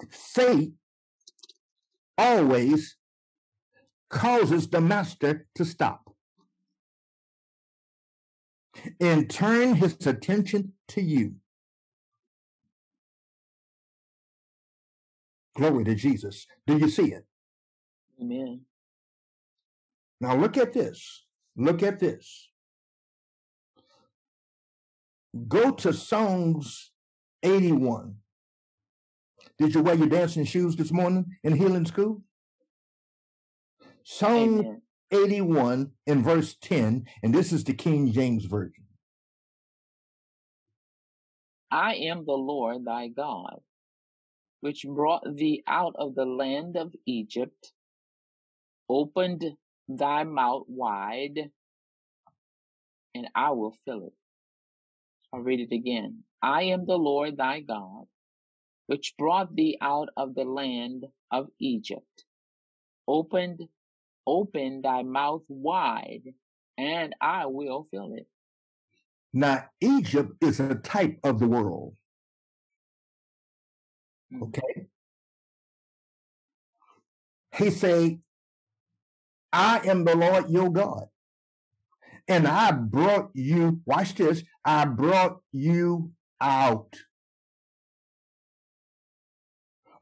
Faith 0.09 0.71
always 2.17 2.97
causes 4.09 4.67
the 4.67 4.81
master 4.81 5.45
to 5.55 5.65
stop 5.65 6.06
and 8.99 9.29
turn 9.29 9.75
his 9.75 10.05
attention 10.05 10.73
to 10.89 11.01
you. 11.01 11.35
Glory 15.55 15.83
to 15.85 15.95
Jesus. 15.95 16.45
Do 16.65 16.77
you 16.77 16.89
see 16.89 17.11
it? 17.13 17.25
Amen. 18.21 18.61
Now 20.21 20.35
look 20.35 20.57
at 20.57 20.73
this. 20.73 21.25
Look 21.55 21.81
at 21.81 21.99
this. 21.99 22.49
Go 25.47 25.71
to 25.71 25.93
Psalms 25.93 26.91
81. 27.43 28.15
Did 29.57 29.73
you 29.73 29.81
wear 29.81 29.95
your 29.95 30.07
dancing 30.07 30.45
shoes 30.45 30.75
this 30.75 30.91
morning 30.91 31.25
in 31.43 31.55
healing 31.55 31.85
school? 31.85 32.21
Psalm 34.03 34.59
Amen. 34.59 34.81
81 35.11 35.91
in 36.05 36.23
verse 36.23 36.55
10, 36.61 37.05
and 37.23 37.33
this 37.33 37.53
is 37.53 37.63
the 37.63 37.73
King 37.73 38.11
James 38.11 38.45
Version. 38.45 38.83
I 41.71 41.95
am 41.95 42.25
the 42.25 42.33
Lord 42.33 42.85
thy 42.85 43.07
God, 43.07 43.59
which 44.61 44.85
brought 44.87 45.23
thee 45.35 45.63
out 45.67 45.95
of 45.97 46.15
the 46.15 46.25
land 46.25 46.77
of 46.77 46.93
Egypt, 47.05 47.73
opened 48.89 49.45
thy 49.87 50.23
mouth 50.23 50.65
wide, 50.67 51.51
and 53.15 53.27
I 53.35 53.51
will 53.51 53.75
fill 53.85 54.07
it. 54.07 54.13
I'll 55.33 55.41
read 55.41 55.59
it 55.59 55.73
again. 55.73 56.23
I 56.41 56.63
am 56.63 56.85
the 56.85 56.97
Lord 56.97 57.37
thy 57.37 57.59
God, 57.61 58.05
which 58.87 59.15
brought 59.17 59.55
thee 59.55 59.77
out 59.81 60.09
of 60.15 60.35
the 60.35 60.45
land 60.45 61.05
of 61.31 61.47
Egypt, 61.59 62.25
opened, 63.07 63.67
open 64.27 64.81
thy 64.83 65.01
mouth 65.03 65.43
wide, 65.47 66.33
and 66.77 67.15
I 67.19 67.47
will 67.47 67.87
fill 67.89 68.13
it. 68.13 68.27
Now, 69.33 69.65
Egypt 69.81 70.33
is 70.41 70.59
a 70.59 70.75
type 70.75 71.19
of 71.23 71.39
the 71.39 71.47
world. 71.47 71.95
Mhm. 74.31 74.43
Okay. 74.43 74.87
He 77.55 77.71
say, 77.71 78.19
I 79.51 79.79
am 79.87 80.03
the 80.03 80.15
Lord 80.15 80.49
your 80.49 80.69
God. 80.69 81.07
And 82.27 82.45
I 82.47 82.71
brought 82.71 83.31
you, 83.33 83.81
watch 83.85 84.15
this, 84.15 84.43
I 84.65 84.85
brought 84.85 85.41
you 85.53 86.11
out 86.41 86.93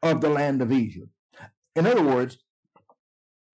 of 0.01 0.22
the 0.22 0.29
land 0.29 0.62
of 0.62 0.72
Egypt. 0.72 1.10
In 1.75 1.86
other 1.86 2.03
words, 2.03 2.38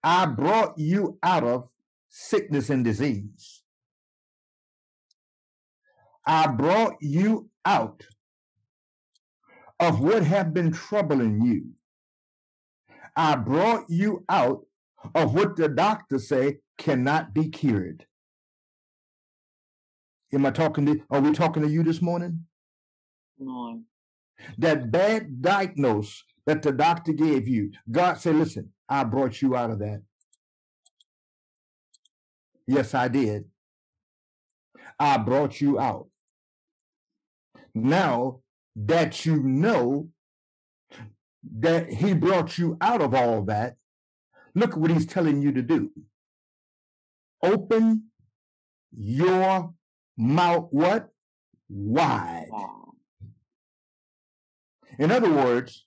I 0.03 0.25
brought 0.25 0.77
you 0.77 1.17
out 1.22 1.43
of 1.43 1.70
sickness 2.10 2.70
and 2.70 2.84
disease. 2.84 3.62
I 6.25 6.48
brought 6.48 6.96
you 7.01 7.50
out 7.65 8.03
of 9.79 10.00
what 10.00 10.24
have 10.24 10.53
been 10.53 10.72
troubling 10.72 11.41
you. 11.41 11.72
I 13.15 13.36
brought 13.36 13.86
you 13.89 14.24
out 14.29 14.65
of 15.15 15.34
what 15.34 15.55
the 15.55 15.67
doctors 15.67 16.27
say 16.27 16.60
cannot 16.77 17.34
be 17.34 17.50
cured. 17.50 18.05
Am 20.34 20.46
I 20.46 20.51
talking 20.51 20.86
to 20.86 21.01
are 21.10 21.20
we 21.20 21.31
talking 21.34 21.63
to 21.63 21.70
you 21.70 21.84
this 21.84 22.01
morning? 22.01 22.46
On. 23.46 23.84
That 24.58 24.91
bad 24.91 25.41
diagnosis 25.41 26.24
that 26.46 26.62
the 26.62 26.72
doctor 26.72 27.13
gave 27.13 27.48
you, 27.48 27.72
God 27.91 28.15
said, 28.15 28.36
listen, 28.36 28.72
I 28.91 29.05
brought 29.05 29.41
you 29.41 29.55
out 29.55 29.71
of 29.71 29.79
that. 29.79 30.01
Yes, 32.67 32.93
I 32.93 33.07
did. 33.07 33.45
I 35.00 35.17
brought 35.17 35.62
you 35.62 35.79
out. 35.79 36.10
Now 37.74 38.41
that 38.75 39.25
you 39.25 39.41
know 39.41 40.10
that 41.60 41.89
he 41.89 42.13
brought 42.13 42.57
you 42.57 42.77
out 42.81 43.01
of 43.01 43.13
all 43.13 43.43
that, 43.43 43.77
look 44.53 44.75
what 44.75 44.91
he's 44.91 45.05
telling 45.05 45.41
you 45.41 45.53
to 45.53 45.62
do. 45.62 45.91
Open 47.41 48.07
your 48.91 49.74
mouth 50.17 50.67
what? 50.71 51.07
Wide. 51.69 52.50
In 54.99 55.12
other 55.12 55.32
words, 55.32 55.86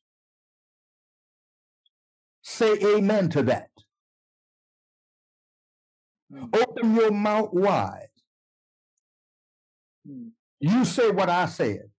say 2.55 2.79
amen 2.97 3.29
to 3.31 3.43
that. 3.45 3.69
Mm, 6.33 6.55
Open 6.57 6.95
your 6.95 7.11
mouth 7.11 7.51
wide. 7.53 8.09
mm, 10.09 10.31
You 10.61 10.85
say 10.85 11.11
what 11.11 11.29
I 11.29 11.47
said. 11.47 11.91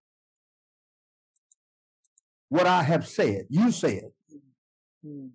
What 2.49 2.67
I 2.67 2.83
have 2.83 3.07
said. 3.07 3.45
You 3.49 3.71
say 3.71 3.95
it. 3.97 4.13
mm. 5.05 5.29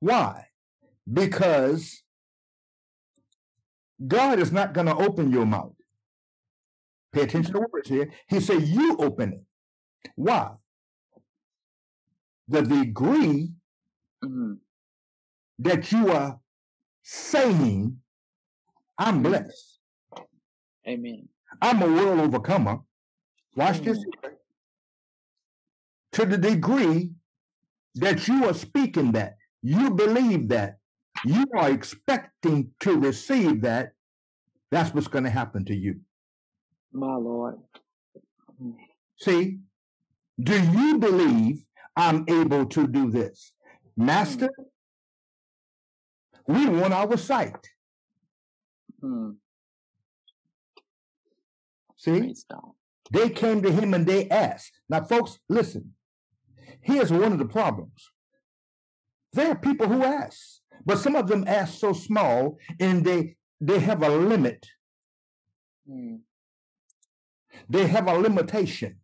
Why? 0.00 0.46
Because 1.10 2.02
God 4.06 4.38
is 4.38 4.52
not 4.52 4.72
going 4.74 4.86
to 4.86 4.94
open 4.96 5.30
your 5.32 5.46
mouth. 5.46 5.72
Pay 7.12 7.22
attention 7.22 7.52
to 7.54 7.60
the 7.60 7.66
words 7.72 7.88
here. 7.88 8.10
He 8.28 8.40
said, 8.40 8.62
You 8.62 8.96
open 8.98 9.32
it. 9.32 10.10
Why? 10.14 10.52
The 12.48 12.62
degree 12.62 13.52
Mhm. 14.24 14.58
that 15.60 15.90
you 15.92 16.10
are 16.10 16.40
saying, 17.02 18.00
I'm 18.96 19.22
blessed. 19.22 19.80
Amen. 20.86 21.28
I'm 21.60 21.82
a 21.82 21.86
world 21.86 22.20
overcomer. 22.20 22.80
Watch 23.56 23.80
this. 23.80 23.98
To 26.12 26.24
the 26.24 26.38
degree 26.38 27.12
that 27.96 28.26
you 28.28 28.44
are 28.46 28.54
speaking 28.54 29.12
that, 29.12 29.36
you 29.62 29.90
believe 29.90 30.48
that, 30.48 30.78
you 31.24 31.44
are 31.56 31.70
expecting 31.70 32.72
to 32.80 32.96
receive 32.98 33.60
that, 33.62 33.92
that's 34.70 34.94
what's 34.94 35.08
going 35.08 35.24
to 35.24 35.30
happen 35.30 35.64
to 35.66 35.74
you. 35.74 36.00
My 36.92 37.14
Lord. 37.16 37.58
Mm, 38.62 38.76
See, 39.16 39.58
do 40.40 40.60
you 40.72 40.98
believe 40.98 41.64
I'm 41.96 42.24
able 42.28 42.66
to 42.66 42.86
do 42.86 43.10
this? 43.10 43.52
Master, 43.98 44.48
we 46.46 46.66
want 46.68 46.94
our 46.94 47.16
sight. 47.16 47.68
mm. 49.02 49.34
See, 51.96 52.32
they 53.10 53.28
came 53.30 53.60
to 53.62 53.72
him 53.72 53.92
and 53.92 54.06
they 54.06 54.28
asked. 54.28 54.70
Now, 54.88 55.02
folks, 55.02 55.40
listen. 55.48 55.94
Here's 56.80 57.10
one 57.12 57.32
of 57.32 57.38
the 57.40 57.44
problems. 57.44 58.10
There 59.32 59.50
are 59.50 59.56
people 59.56 59.88
who 59.88 60.04
ask, 60.04 60.60
but 60.86 60.98
some 60.98 61.16
of 61.16 61.26
them 61.26 61.42
ask 61.48 61.76
so 61.80 61.92
small 61.92 62.58
and 62.78 63.04
they 63.04 63.36
they 63.60 63.80
have 63.80 64.04
a 64.04 64.08
limit. 64.08 64.64
Mm, 65.90 66.20
They 67.68 67.88
have 67.88 68.06
a 68.06 68.14
limitation. 68.16 69.00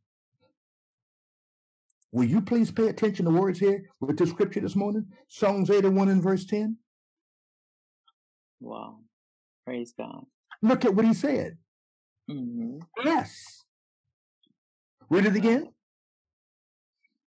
Will 2.14 2.24
you 2.26 2.40
please 2.40 2.70
pay 2.70 2.86
attention 2.86 3.24
to 3.24 3.32
words 3.32 3.58
here 3.58 3.90
with 4.00 4.16
the 4.16 4.24
scripture 4.24 4.60
this 4.60 4.76
morning? 4.76 5.04
Psalms 5.26 5.68
81 5.68 6.10
and 6.10 6.22
verse 6.22 6.46
10. 6.46 6.76
Wow. 8.60 9.00
Praise 9.66 9.92
God. 9.98 10.24
Look 10.62 10.84
at 10.84 10.94
what 10.94 11.06
he 11.06 11.12
said. 11.12 11.58
hmm 12.28 12.78
Yes. 13.04 13.64
Read 15.10 15.26
it 15.26 15.34
again. 15.34 15.72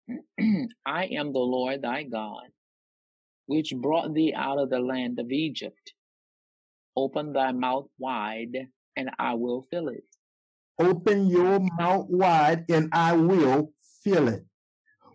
I 0.85 1.05
am 1.07 1.33
the 1.33 1.39
Lord 1.39 1.81
thy 1.81 2.03
God, 2.03 2.49
which 3.47 3.73
brought 3.75 4.13
thee 4.13 4.35
out 4.37 4.59
of 4.59 4.69
the 4.69 4.81
land 4.81 5.19
of 5.19 5.33
Egypt. 5.33 5.95
Open 6.95 7.33
thy 7.33 7.53
mouth 7.53 7.87
wide, 7.99 8.69
and 8.97 9.11
I 9.19 9.33
will 9.33 9.63
fill 9.71 9.89
it. 9.89 10.05
Open 10.79 11.27
your 11.29 11.59
mouth 11.79 12.07
wide 12.11 12.67
and 12.69 12.91
I 12.93 13.15
will 13.15 13.73
fill 14.03 14.29
it. 14.29 14.45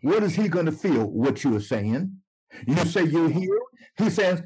What 0.01 0.23
is 0.23 0.35
he 0.35 0.47
going 0.47 0.65
to 0.65 0.71
feel? 0.71 1.05
What 1.05 1.43
you 1.43 1.55
are 1.55 1.61
saying. 1.61 2.17
You 2.65 2.75
say 2.85 3.03
you're 3.03 3.29
healed. 3.29 3.59
He 3.97 4.09
says, 4.09 4.41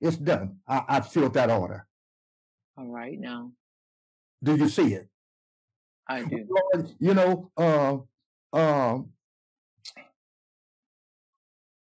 it's 0.00 0.16
done. 0.16 0.56
I, 0.66 0.82
I 0.88 1.00
filled 1.00 1.34
that 1.34 1.50
order. 1.50 1.86
All 2.76 2.86
right 2.86 3.18
now. 3.18 3.52
Do 4.42 4.56
you 4.56 4.68
see 4.68 4.94
it? 4.94 5.08
I 6.08 6.24
do. 6.24 6.46
Lord, 6.48 6.90
you 6.98 7.14
know, 7.14 7.50
uh, 7.56 7.98
uh, 8.52 8.98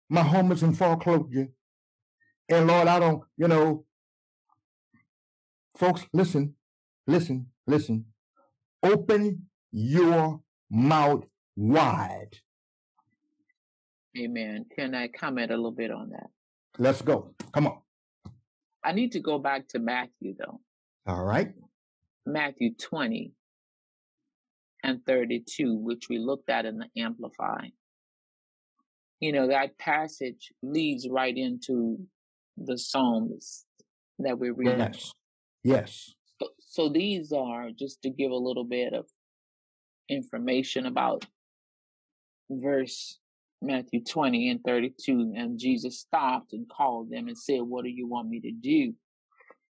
my 0.09 0.21
home 0.21 0.51
is 0.51 0.63
in 0.63 0.73
foreclosure. 0.73 1.49
And 2.47 2.67
Lord, 2.67 2.87
I 2.87 2.99
don't, 2.99 3.23
you 3.37 3.47
know, 3.47 3.85
folks, 5.75 6.05
listen, 6.13 6.55
listen, 7.07 7.47
listen. 7.65 8.05
Open 8.83 9.47
your 9.71 10.41
mouth 10.69 11.25
wide. 11.55 12.37
Amen. 14.17 14.65
Can 14.75 14.95
I 14.95 15.07
comment 15.07 15.51
a 15.51 15.55
little 15.55 15.71
bit 15.71 15.91
on 15.91 16.09
that? 16.11 16.27
Let's 16.77 17.01
go. 17.01 17.33
Come 17.53 17.67
on. 17.67 17.79
I 18.83 18.91
need 18.91 19.11
to 19.13 19.19
go 19.19 19.39
back 19.39 19.67
to 19.69 19.79
Matthew 19.79 20.35
though. 20.37 20.61
All 21.07 21.23
right. 21.23 21.53
Matthew 22.25 22.73
20 22.75 23.33
and 24.83 24.99
32, 25.05 25.75
which 25.75 26.07
we 26.09 26.17
looked 26.17 26.49
at 26.49 26.65
in 26.65 26.77
the 26.77 27.01
Amplify. 27.01 27.67
You 29.19 29.31
know, 29.31 29.47
that 29.47 29.77
passage 29.77 30.51
leads 30.61 31.07
right 31.09 31.35
into 31.35 31.97
the 32.57 32.77
Psalms 32.77 33.65
that 34.19 34.37
we're 34.37 34.53
reading. 34.53 34.79
Yes. 34.79 35.11
Yes. 35.63 36.13
So, 36.41 36.49
So 36.59 36.89
these 36.89 37.31
are 37.31 37.69
just 37.71 38.01
to 38.03 38.09
give 38.09 38.31
a 38.31 38.35
little 38.35 38.65
bit 38.65 38.93
of 38.93 39.05
information 40.09 40.85
about 40.85 41.25
verse 42.49 43.19
Matthew 43.65 44.03
20 44.03 44.49
and 44.49 44.63
32. 44.63 45.33
And 45.35 45.59
Jesus 45.59 45.99
stopped 45.99 46.53
and 46.53 46.69
called 46.69 47.09
them 47.09 47.27
and 47.27 47.37
said, 47.37 47.61
What 47.61 47.83
do 47.83 47.89
you 47.89 48.07
want 48.07 48.29
me 48.29 48.39
to 48.41 48.51
do? 48.51 48.93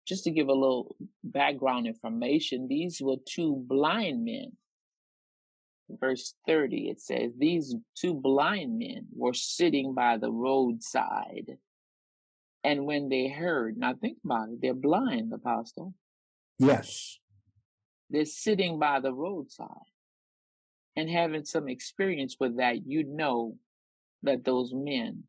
Just 0.07 0.25
to 0.25 0.31
give 0.31 0.49
a 0.49 0.53
little 0.53 0.97
background 1.25 1.87
information, 1.87 2.69
these 2.69 3.01
were 3.01 3.17
two 3.29 3.65
blind 3.67 4.25
men. 4.25 4.53
Verse 5.89 6.35
30, 6.47 6.89
it 6.89 7.01
says, 7.01 7.33
These 7.39 7.75
two 7.97 8.15
blind 8.15 8.79
men 8.79 9.07
were 9.15 9.35
sitting 9.35 9.95
by 9.95 10.17
the 10.17 10.31
roadside. 10.31 11.59
And 12.65 12.87
when 12.87 13.09
they 13.09 13.29
heard, 13.29 13.77
now 13.77 13.95
think 13.95 14.19
about 14.25 14.49
it, 14.49 14.61
they're 14.61 14.75
blind, 14.75 15.33
Apostle. 15.33 15.95
Yes. 16.59 17.19
They're 18.11 18.25
sitting 18.25 18.79
by 18.79 19.01
the 19.01 19.13
roadside 19.13 19.69
and 20.97 21.11
having 21.11 21.45
some 21.45 21.69
experience 21.69 22.37
with 22.41 22.57
that, 22.57 22.87
you 22.87 23.05
know 23.05 23.57
that 24.23 24.45
those 24.45 24.73
men 24.75 25.25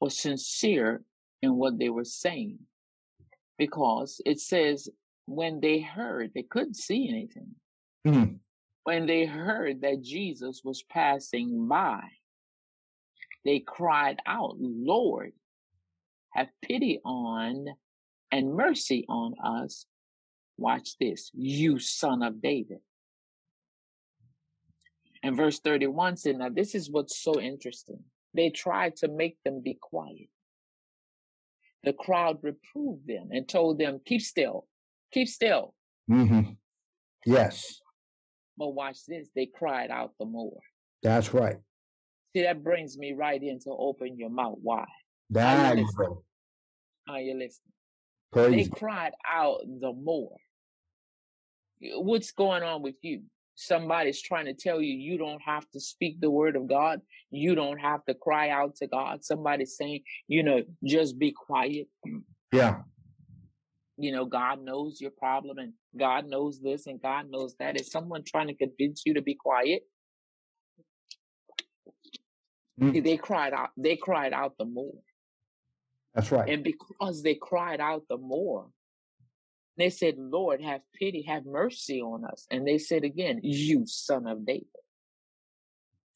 were 0.00 0.10
sincere 0.10 1.02
in 1.40 1.56
what 1.56 1.78
they 1.78 1.88
were 1.88 2.04
saying. 2.04 2.58
Because 3.58 4.20
it 4.24 4.40
says 4.40 4.88
when 5.26 5.60
they 5.60 5.80
heard, 5.80 6.32
they 6.34 6.42
couldn't 6.42 6.76
see 6.76 7.08
anything. 7.08 7.54
Mm-hmm. 8.06 8.34
When 8.84 9.06
they 9.06 9.26
heard 9.26 9.82
that 9.82 10.02
Jesus 10.02 10.62
was 10.64 10.82
passing 10.82 11.68
by, 11.68 12.02
they 13.44 13.60
cried 13.60 14.18
out, 14.26 14.56
Lord, 14.58 15.32
have 16.30 16.48
pity 16.62 17.00
on 17.04 17.66
and 18.30 18.54
mercy 18.54 19.04
on 19.08 19.34
us. 19.44 19.86
Watch 20.58 20.96
this, 20.98 21.30
you 21.34 21.78
son 21.78 22.22
of 22.22 22.42
David. 22.42 22.78
And 25.22 25.36
verse 25.36 25.60
31 25.60 26.16
said, 26.16 26.38
Now, 26.38 26.48
this 26.48 26.74
is 26.74 26.90
what's 26.90 27.22
so 27.22 27.40
interesting. 27.40 28.00
They 28.34 28.50
tried 28.50 28.96
to 28.96 29.08
make 29.08 29.36
them 29.44 29.60
be 29.62 29.78
quiet. 29.80 30.28
The 31.84 31.92
crowd 31.92 32.38
reproved 32.42 33.06
them 33.06 33.28
and 33.30 33.48
told 33.48 33.78
them, 33.78 34.00
Keep 34.04 34.22
still, 34.22 34.66
keep 35.12 35.28
still. 35.28 35.74
Mm-hmm. 36.10 36.52
Yes. 37.26 37.80
But 38.56 38.68
watch 38.68 38.98
this, 39.06 39.28
they 39.34 39.46
cried 39.46 39.90
out 39.90 40.12
the 40.18 40.26
more. 40.26 40.60
That's 41.02 41.32
right. 41.34 41.56
See, 42.34 42.42
that 42.42 42.62
brings 42.62 42.96
me 42.96 43.12
right 43.12 43.42
into 43.42 43.70
open 43.70 44.16
your 44.16 44.30
mouth 44.30 44.58
wide. 44.62 44.86
That 45.30 45.74
Are 45.74 45.76
you 45.76 45.84
listening? 45.84 46.18
Are 47.08 47.20
you 47.20 47.34
listening? 47.34 47.72
Praise 48.32 48.68
they 48.68 48.76
cried 48.76 49.12
out 49.30 49.60
the 49.66 49.92
more. 49.92 50.36
What's 51.80 52.32
going 52.32 52.62
on 52.62 52.82
with 52.82 52.94
you? 53.02 53.22
Somebody's 53.54 54.20
trying 54.20 54.46
to 54.46 54.54
tell 54.54 54.80
you 54.80 54.94
you 54.94 55.18
don't 55.18 55.42
have 55.42 55.68
to 55.70 55.80
speak 55.80 56.20
the 56.20 56.30
word 56.30 56.56
of 56.56 56.68
God. 56.68 57.00
You 57.30 57.54
don't 57.54 57.78
have 57.78 58.04
to 58.06 58.14
cry 58.14 58.50
out 58.50 58.76
to 58.76 58.86
God. 58.86 59.24
Somebody's 59.24 59.76
saying, 59.76 60.00
you 60.28 60.42
know, 60.42 60.62
just 60.84 61.18
be 61.18 61.32
quiet. 61.32 61.88
Yeah. 62.52 62.80
You 63.96 64.12
know, 64.12 64.24
God 64.24 64.62
knows 64.64 65.00
your 65.00 65.10
problem 65.10 65.58
and 65.58 65.72
God 65.96 66.26
knows 66.26 66.60
this 66.60 66.86
and 66.86 67.00
God 67.00 67.26
knows 67.30 67.54
that. 67.58 67.80
Is 67.80 67.90
someone 67.90 68.24
trying 68.24 68.48
to 68.48 68.54
convince 68.54 69.02
you 69.04 69.14
to 69.14 69.22
be 69.22 69.34
quiet? 69.34 69.82
Mm. 72.80 73.04
They 73.04 73.16
cried 73.16 73.52
out, 73.52 73.70
they 73.76 73.96
cried 73.96 74.32
out 74.32 74.54
the 74.58 74.64
more. 74.64 74.94
That's 76.14 76.32
right. 76.32 76.48
And 76.48 76.64
because 76.64 77.22
they 77.22 77.34
cried 77.34 77.80
out 77.80 78.02
the 78.08 78.18
more, 78.18 78.68
they 79.76 79.90
said, 79.90 80.14
Lord, 80.18 80.62
have 80.62 80.80
pity, 80.98 81.22
have 81.22 81.46
mercy 81.46 82.00
on 82.00 82.24
us. 82.24 82.46
And 82.50 82.66
they 82.66 82.78
said 82.78 83.04
again, 83.04 83.40
You 83.42 83.86
son 83.86 84.26
of 84.26 84.46
David. 84.46 84.66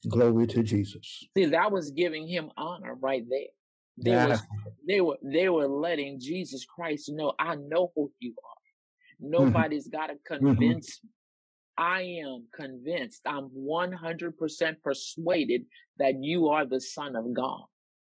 Glory 0.08 0.46
to 0.48 0.62
Jesus. 0.62 1.26
See, 1.36 1.46
that 1.46 1.72
was 1.72 1.90
giving 1.90 2.28
him 2.28 2.50
honor 2.56 2.94
right 2.94 3.24
there. 3.28 3.40
They, 3.98 4.10
yeah. 4.10 4.26
was, 4.26 4.42
they 4.86 5.00
were 5.00 5.16
they 5.22 5.48
were 5.48 5.66
letting 5.66 6.20
Jesus 6.20 6.66
Christ 6.66 7.10
know, 7.10 7.32
I 7.38 7.54
know 7.54 7.92
who 7.96 8.12
you 8.20 8.34
are. 8.44 9.26
Mm-hmm. 9.26 9.44
Nobody's 9.44 9.88
mm-hmm. 9.88 9.96
got 9.96 10.06
to 10.08 10.16
convince 10.26 10.98
mm-hmm. 10.98 11.06
me. 11.06 11.12
I 11.78 12.02
am 12.24 12.46
convinced, 12.54 13.20
I'm 13.26 13.50
100% 13.50 14.82
persuaded 14.82 15.66
that 15.98 16.14
you 16.22 16.48
are 16.48 16.64
the 16.64 16.80
Son 16.80 17.16
of 17.16 17.34
God. 17.34 17.64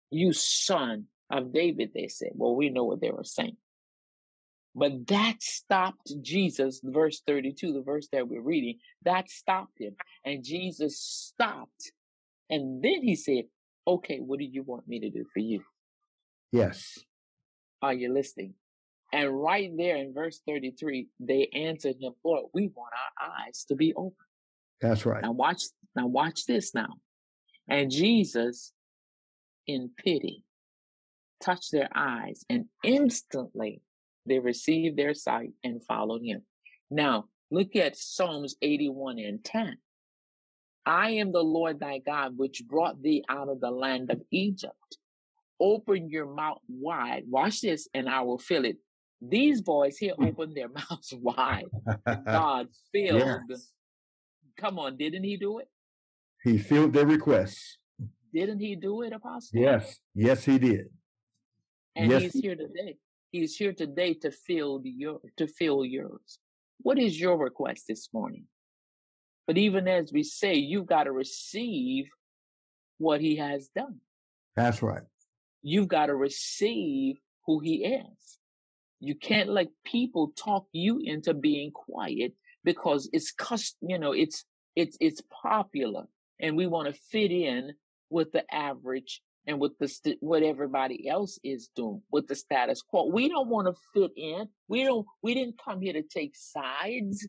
You 0.10 0.32
son 0.32 1.06
of 1.30 1.54
David, 1.54 1.92
they 1.94 2.08
said. 2.08 2.30
Well, 2.34 2.56
we 2.56 2.70
know 2.70 2.86
what 2.86 3.02
they 3.02 3.12
were 3.12 3.26
saying. 3.26 3.58
But 4.78 5.08
that 5.08 5.42
stopped 5.42 6.14
Jesus, 6.22 6.82
verse 6.84 7.24
32, 7.26 7.74
the 7.74 7.82
verse 7.82 8.08
that 8.12 8.28
we're 8.28 8.42
reading, 8.42 8.78
that 9.06 9.28
stopped 9.28 9.80
him. 9.80 9.96
And 10.24 10.44
Jesus 10.44 11.00
stopped. 11.02 11.92
And 12.52 12.84
then 12.84 13.02
he 13.02 13.16
said, 13.16 13.46
Okay, 13.88 14.20
what 14.20 14.38
do 14.38 14.46
you 14.46 14.62
want 14.62 14.88
me 14.88 15.00
to 15.00 15.10
do 15.10 15.26
for 15.34 15.40
you? 15.40 15.64
Yes. 16.52 17.00
Are 17.82 17.94
you 17.94 18.14
listening? 18.14 18.54
And 19.12 19.42
right 19.42 19.72
there 19.76 19.96
in 19.96 20.14
verse 20.14 20.42
33, 20.48 21.08
they 21.22 21.50
answered 21.54 21.96
him, 22.00 22.14
Lord, 22.24 22.46
we 22.54 22.68
want 22.76 22.94
our 22.94 23.30
eyes 23.30 23.66
to 23.70 23.76
be 23.76 23.94
open. 23.96 24.14
That's 24.80 25.08
right. 25.08 25.24
Now 25.24 25.32
watch, 25.32 25.64
now 25.96 26.06
watch 26.06 26.46
this 26.46 26.76
now. 26.76 26.94
And 27.68 27.90
Jesus, 27.90 28.74
in 29.66 29.90
pity, 29.98 30.44
touched 31.42 31.72
their 31.72 31.90
eyes 31.96 32.44
and 32.50 32.66
instantly 32.84 33.82
they 34.28 34.40
received 34.40 34.98
their 34.98 35.14
sight 35.14 35.52
and 35.64 35.84
followed 35.84 36.22
him. 36.24 36.44
Now, 36.90 37.26
look 37.52 37.76
at 37.76 37.98
Psalms 37.98 38.56
81 38.62 39.20
and 39.20 39.44
10. 39.44 39.78
I 40.86 41.12
am 41.12 41.32
the 41.32 41.44
Lord 41.44 41.80
thy 41.80 42.00
God, 42.00 42.38
which 42.38 42.64
brought 42.66 43.02
thee 43.02 43.24
out 43.28 43.50
of 43.50 43.60
the 43.60 43.72
land 43.72 44.10
of 44.10 44.22
Egypt. 44.32 44.98
Open 45.60 46.10
your 46.10 46.26
mouth 46.26 46.62
wide. 46.70 47.24
Watch 47.28 47.62
this, 47.62 47.90
and 47.94 48.08
I 48.08 48.22
will 48.22 48.38
fill 48.38 48.64
it. 48.64 48.78
These 49.22 49.62
boys 49.62 49.98
here 49.98 50.14
hmm. 50.14 50.26
opened 50.26 50.56
their 50.56 50.70
mouths 50.90 51.14
wide. 51.14 51.66
God 52.26 52.68
filled. 52.92 53.42
Yes. 53.50 53.72
Come 54.58 54.80
on, 54.80 54.98
didn't 54.98 55.24
he 55.24 55.38
do 55.38 55.60
it? 55.60 55.68
He 56.44 56.58
filled 56.58 56.94
their 56.94 57.06
requests. 57.06 57.78
Didn't 58.34 58.60
he 58.60 58.76
do 58.76 59.02
it, 59.02 59.14
Apostle? 59.14 59.60
Yes, 59.60 60.00
yes, 60.14 60.46
he 60.46 60.58
did. 60.58 60.88
And 61.96 62.12
yes. 62.12 62.22
he's 62.22 62.34
here 62.34 62.56
today. 62.56 62.98
He's 63.38 63.56
here 63.56 63.74
today 63.74 64.16
to 64.16 64.32
fill 64.32 64.82
your 64.84 65.20
to 65.38 65.48
fill 65.48 65.86
yours. 65.86 66.40
What 66.80 66.98
is 66.98 67.20
your 67.20 67.38
request 67.38 67.84
this 67.88 68.10
morning? 68.12 68.46
But 69.46 69.60
even 69.60 69.88
as 69.88 70.12
we 70.12 70.24
say, 70.24 70.56
you've 70.56 70.88
got 70.88 71.04
to 71.04 71.12
receive 71.12 72.06
what 72.98 73.22
he 73.22 73.36
has 73.36 73.70
done. 73.76 74.00
That's 74.56 74.82
right. 74.82 75.04
You've 75.62 75.88
got 75.88 76.08
to 76.08 76.16
receive 76.16 77.18
who 77.46 77.60
he 77.60 77.86
is. 77.86 78.40
You 79.00 79.14
can't 79.14 79.50
let 79.50 79.68
people 79.86 80.34
talk 80.36 80.66
you 80.72 81.00
into 81.04 81.36
being 81.36 81.70
quiet 81.70 82.34
because 82.64 83.08
it's 83.14 83.32
cust, 83.32 83.78
you 83.82 84.00
know, 84.00 84.14
it's 84.14 84.46
it's 84.76 84.98
it's 85.00 85.22
popular 85.44 86.06
and 86.42 86.58
we 86.58 86.66
want 86.66 86.88
to 86.88 87.00
fit 87.12 87.32
in 87.32 87.74
with 88.10 88.32
the 88.32 88.44
average 88.52 89.22
and 89.48 89.60
with 89.60 89.72
the 89.80 89.88
st- 89.88 90.18
what 90.20 90.44
everybody 90.44 91.08
else 91.08 91.40
is 91.44 91.70
doing 91.76 92.02
with 92.12 92.28
the 92.28 92.36
status 92.36 92.82
quo. 92.82 93.06
We 93.06 93.30
don't 93.30 93.48
want 93.48 93.68
to 93.68 93.82
fit 93.94 94.12
in. 94.16 94.50
We 94.68 94.84
don't. 94.84 95.06
We 95.24 95.34
didn't 95.34 95.56
come 95.64 95.82
here 95.82 95.94
to 95.94 96.04
take 96.04 96.36
sides. 96.36 97.28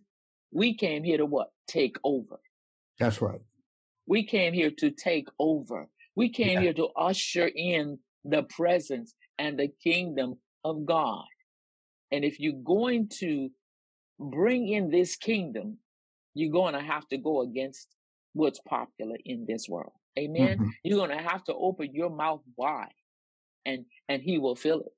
We 0.53 0.75
came 0.75 1.05
here 1.05 1.19
to 1.19 1.27
what? 1.27 1.49
Take 1.69 1.97
over. 2.03 2.41
That's 2.99 3.23
right. 3.23 3.41
We 4.07 4.27
came 4.27 4.53
here 4.53 4.73
to 4.79 4.91
take 4.91 5.29
over. 5.39 5.89
We 6.17 6.31
came 6.31 6.55
yeah. 6.55 6.61
here 6.61 6.73
to 6.75 6.89
usher 6.97 7.47
in 7.47 7.99
the 8.25 8.43
presence 8.43 9.15
and 9.39 9.59
the 9.59 9.69
kingdom 9.85 10.39
of 10.65 10.85
God. 10.85 11.25
And 12.11 12.25
if 12.25 12.41
you're 12.41 12.65
going 12.65 13.11
to 13.21 13.51
bring 14.19 14.69
in 14.69 14.91
this 14.91 15.15
kingdom, 15.17 15.79
you're 16.35 16.51
going 16.51 16.75
to 16.75 16.81
have 16.81 17.07
to 17.09 17.19
go 17.19 17.43
against 17.43 17.95
what's 18.33 18.61
popular 18.61 19.17
in 19.25 19.45
this 19.47 19.69
world. 19.69 19.93
Amen. 20.19 20.59
Mm-hmm. 20.59 20.69
You're 20.83 21.07
going 21.07 21.17
to 21.17 21.25
have 21.25 21.45
to 21.45 21.55
open 21.55 21.95
your 21.95 22.11
mouth 22.11 22.43
wide 22.57 22.93
and 23.65 23.85
and 24.09 24.23
he 24.23 24.39
will 24.39 24.57
fill 24.57 24.81
it. 24.81 24.93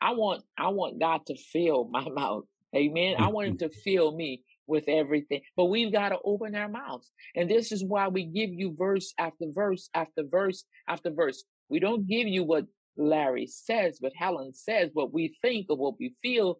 I 0.00 0.12
want 0.12 0.42
I 0.58 0.68
want 0.68 1.00
God 1.00 1.26
to 1.26 1.36
fill 1.36 1.88
my 1.90 2.08
mouth. 2.14 2.44
Amen. 2.74 3.16
I 3.18 3.28
want 3.28 3.48
him 3.48 3.58
to 3.58 3.70
fill 3.70 4.14
me 4.14 4.42
with 4.66 4.84
everything. 4.88 5.40
But 5.56 5.66
we've 5.66 5.92
got 5.92 6.10
to 6.10 6.18
open 6.24 6.54
our 6.54 6.68
mouths. 6.68 7.10
And 7.34 7.48
this 7.48 7.72
is 7.72 7.84
why 7.84 8.08
we 8.08 8.24
give 8.24 8.50
you 8.50 8.74
verse 8.76 9.14
after 9.18 9.46
verse 9.52 9.88
after 9.94 10.24
verse 10.28 10.64
after 10.88 11.10
verse. 11.10 11.44
We 11.68 11.78
don't 11.78 12.06
give 12.06 12.26
you 12.26 12.44
what 12.44 12.66
Larry 12.96 13.46
says, 13.46 13.98
what 14.00 14.12
Helen 14.16 14.52
says, 14.54 14.90
what 14.92 15.12
we 15.12 15.36
think 15.42 15.66
or 15.70 15.76
what 15.76 15.94
we 15.98 16.14
feel. 16.22 16.58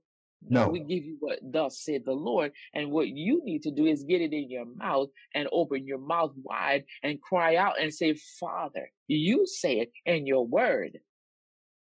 No. 0.48 0.68
We 0.68 0.80
give 0.80 1.04
you 1.04 1.16
what 1.18 1.40
thus 1.42 1.80
said 1.82 2.02
the 2.04 2.12
Lord. 2.12 2.52
And 2.74 2.90
what 2.90 3.08
you 3.08 3.42
need 3.44 3.62
to 3.62 3.70
do 3.70 3.86
is 3.86 4.04
get 4.04 4.20
it 4.20 4.32
in 4.32 4.50
your 4.50 4.66
mouth 4.66 5.08
and 5.34 5.48
open 5.50 5.86
your 5.86 5.98
mouth 5.98 6.32
wide 6.36 6.84
and 7.02 7.20
cry 7.20 7.56
out 7.56 7.80
and 7.80 7.92
say, 7.92 8.14
Father, 8.38 8.90
you 9.08 9.46
say 9.46 9.80
it 9.80 9.92
in 10.04 10.26
your 10.26 10.46
word. 10.46 10.98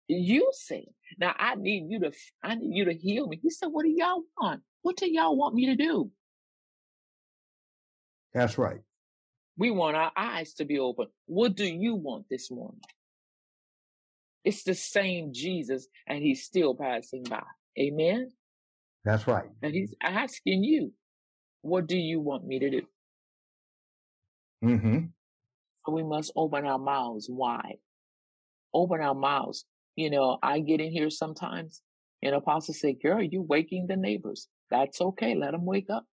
You 0.08 0.52
say 0.54 0.80
it. 0.80 0.96
Now 1.18 1.34
I 1.38 1.56
need 1.56 1.90
you 1.90 2.00
to 2.02 2.12
I 2.44 2.56
need 2.56 2.76
you 2.76 2.86
to 2.86 2.94
heal 2.94 3.28
me. 3.28 3.40
He 3.42 3.50
said, 3.50 3.68
What 3.68 3.84
do 3.84 3.90
y'all 3.90 4.24
want? 4.38 4.62
What 4.82 4.98
do 4.98 5.12
y'all 5.12 5.36
want 5.36 5.56
me 5.56 5.68
to 5.68 5.76
do? 5.76 6.12
That's 8.34 8.58
right. 8.58 8.82
We 9.58 9.72
want 9.72 9.96
our 9.96 10.12
eyes 10.16 10.54
to 10.56 10.66
be 10.66 10.80
open. 10.80 11.08
What 11.26 11.56
do 11.56 11.66
you 11.66 11.96
want 11.96 12.26
this 12.30 12.50
morning? 12.50 12.82
It's 14.44 14.64
the 14.64 14.74
same 14.74 15.32
Jesus, 15.32 15.88
and 16.08 16.22
he's 16.22 16.44
still 16.44 16.76
passing 16.76 17.24
by. 17.24 17.44
Amen. 17.80 18.32
That's 19.04 19.28
right. 19.28 19.50
And 19.62 19.74
he's 19.74 19.94
asking 20.02 20.64
you, 20.64 20.94
what 21.62 21.88
do 21.88 21.98
you 21.98 22.20
want 22.20 22.46
me 22.46 22.60
to 22.60 22.70
do? 22.70 22.82
Mm-hmm. 24.64 25.94
We 25.94 26.04
must 26.04 26.32
open 26.36 26.66
our 26.66 26.80
mouths 26.80 27.28
wide. 27.30 27.78
Open 28.74 29.02
our 29.02 29.16
mouths. 29.16 29.66
You 29.96 30.10
know, 30.10 30.38
I 30.42 30.60
get 30.60 30.80
in 30.80 30.92
here 30.92 31.10
sometimes 31.10 31.82
and 32.22 32.34
apostle 32.34 32.74
say, 32.74 32.94
girl, 32.94 33.22
you're 33.22 33.42
waking 33.42 33.88
the 33.88 33.98
neighbors. 33.98 34.48
That's 34.72 35.02
okay. 35.02 35.36
Let 35.36 35.52
them 35.52 35.66
wake 35.66 35.90
up. 35.90 36.06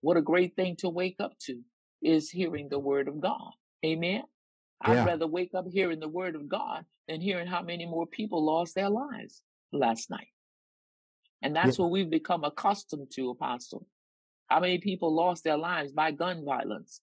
What 0.00 0.16
a 0.16 0.22
great 0.22 0.56
thing 0.56 0.76
to 0.78 0.88
wake 0.88 1.16
up 1.20 1.32
to 1.46 1.60
is 2.00 2.30
hearing 2.30 2.68
the 2.68 2.78
word 2.78 3.08
of 3.08 3.20
God. 3.20 3.52
Amen. 3.84 4.22
I'd 4.80 5.06
rather 5.06 5.26
wake 5.26 5.50
up 5.54 5.66
hearing 5.70 6.00
the 6.00 6.08
word 6.08 6.34
of 6.34 6.48
God 6.48 6.84
than 7.06 7.20
hearing 7.20 7.46
how 7.46 7.62
many 7.62 7.86
more 7.86 8.06
people 8.06 8.44
lost 8.44 8.74
their 8.74 8.90
lives 8.90 9.42
last 9.72 10.10
night. 10.10 10.28
And 11.42 11.54
Yeah. 11.62 11.62
that's 11.64 11.78
what 11.78 11.90
we've 11.90 12.10
become 12.10 12.44
accustomed 12.44 13.10
to, 13.12 13.30
Apostle. 13.30 13.86
How 14.48 14.60
many 14.60 14.78
people 14.78 15.14
lost 15.14 15.44
their 15.44 15.56
lives 15.56 15.92
by 15.92 16.10
gun 16.12 16.44
violence? 16.44 17.00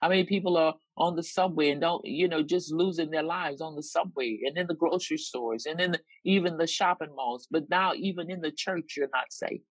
How 0.00 0.08
many 0.10 0.24
people 0.24 0.56
are 0.58 0.74
on 0.98 1.16
the 1.16 1.22
subway 1.22 1.70
and 1.70 1.80
don't, 1.80 2.04
you 2.04 2.28
know, 2.28 2.42
just 2.42 2.72
losing 2.72 3.10
their 3.10 3.22
lives 3.22 3.60
on 3.60 3.74
the 3.74 3.82
subway 3.82 4.40
and 4.44 4.56
in 4.58 4.66
the 4.66 4.74
grocery 4.74 5.16
stores 5.16 5.66
and 5.66 5.80
in 5.80 5.92
the, 5.92 6.00
even 6.24 6.58
the 6.58 6.66
shopping 6.66 7.14
malls? 7.14 7.48
But 7.50 7.70
now, 7.70 7.94
even 7.94 8.30
in 8.30 8.40
the 8.40 8.52
church, 8.52 8.94
you're 8.96 9.08
not 9.12 9.32
safe. 9.32 9.62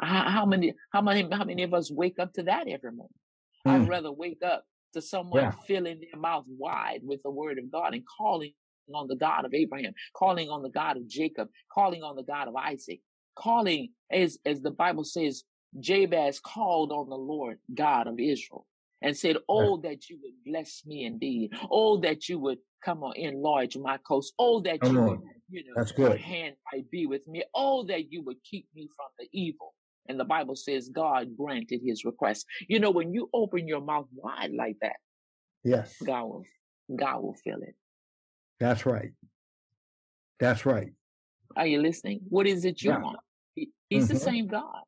How, 0.00 0.28
how 0.28 0.46
many, 0.46 0.74
how 0.92 1.02
many, 1.02 1.28
how 1.32 1.44
many 1.44 1.62
of 1.62 1.72
us 1.72 1.90
wake 1.90 2.18
up 2.18 2.32
to 2.34 2.42
that 2.44 2.68
every 2.68 2.92
morning? 2.92 3.14
I'd 3.66 3.82
Mm. 3.82 3.88
rather 3.88 4.12
wake 4.12 4.42
up 4.44 4.64
to 4.94 5.02
someone 5.02 5.42
Yeah. 5.42 5.52
filling 5.66 6.00
their 6.00 6.20
mouth 6.20 6.44
wide 6.48 7.00
with 7.04 7.22
the 7.22 7.30
word 7.30 7.58
of 7.58 7.70
God 7.70 7.94
and 7.94 8.04
calling 8.18 8.54
on 8.92 9.08
the 9.08 9.16
God 9.16 9.44
of 9.44 9.54
Abraham, 9.54 9.94
calling 10.14 10.48
on 10.50 10.62
the 10.62 10.70
God 10.70 10.96
of 10.96 11.06
Jacob, 11.08 11.48
calling 11.72 12.02
on 12.02 12.16
the 12.16 12.22
God 12.24 12.48
of 12.48 12.56
Isaac, 12.56 13.00
calling 13.36 13.90
as 14.10 14.38
as 14.44 14.60
the 14.60 14.70
Bible 14.70 15.04
says, 15.04 15.44
Jabez 15.78 16.40
called 16.40 16.92
on 16.92 17.08
the 17.08 17.16
Lord 17.16 17.58
God 17.74 18.06
of 18.06 18.18
Israel 18.18 18.66
and 19.02 19.16
said, 19.16 19.36
Oh, 19.48 19.76
that 19.78 20.08
you 20.08 20.18
would 20.22 20.32
bless 20.44 20.82
me 20.86 21.04
indeed. 21.04 21.52
Oh, 21.70 21.98
that 21.98 22.28
you 22.28 22.38
would 22.38 22.58
come 22.84 23.02
on, 23.02 23.16
enlarge 23.16 23.76
my 23.76 23.98
coast. 23.98 24.32
Oh, 24.38 24.60
that 24.60 24.80
Come 24.80 24.92
you 24.94 25.02
would, 25.02 25.20
you 25.48 25.64
know, 25.64 25.72
That's 25.76 25.92
your 25.96 26.10
good. 26.10 26.20
hand 26.20 26.56
might 26.72 26.90
be 26.90 27.06
with 27.06 27.26
me. 27.28 27.44
Oh, 27.54 27.84
that 27.86 28.12
you 28.12 28.22
would 28.22 28.42
keep 28.42 28.66
me 28.74 28.88
from 28.96 29.06
the 29.18 29.28
evil. 29.32 29.74
And 30.08 30.20
the 30.20 30.24
Bible 30.24 30.54
says 30.54 30.88
God 30.88 31.36
granted 31.36 31.80
his 31.84 32.04
request. 32.04 32.46
You 32.68 32.78
know, 32.78 32.90
when 32.90 33.12
you 33.12 33.28
open 33.34 33.66
your 33.66 33.80
mouth 33.80 34.06
wide 34.14 34.52
like 34.52 34.76
that, 34.80 34.96
Yes. 35.64 35.96
God 36.04 36.24
will, 36.24 36.44
God 36.94 37.22
will 37.22 37.34
fill 37.42 37.60
it. 37.62 37.74
That's 38.60 38.86
right. 38.86 39.10
That's 40.38 40.64
right. 40.64 40.92
Are 41.56 41.66
you 41.66 41.80
listening? 41.80 42.20
What 42.28 42.46
is 42.46 42.64
it 42.64 42.82
you 42.82 42.90
Yeah. 42.90 43.00
want? 43.00 43.20
He- 43.54 43.72
He's 43.88 44.08
the 44.08 44.14
Mhm. 44.14 44.18
same 44.20 44.46
God. 44.46 44.84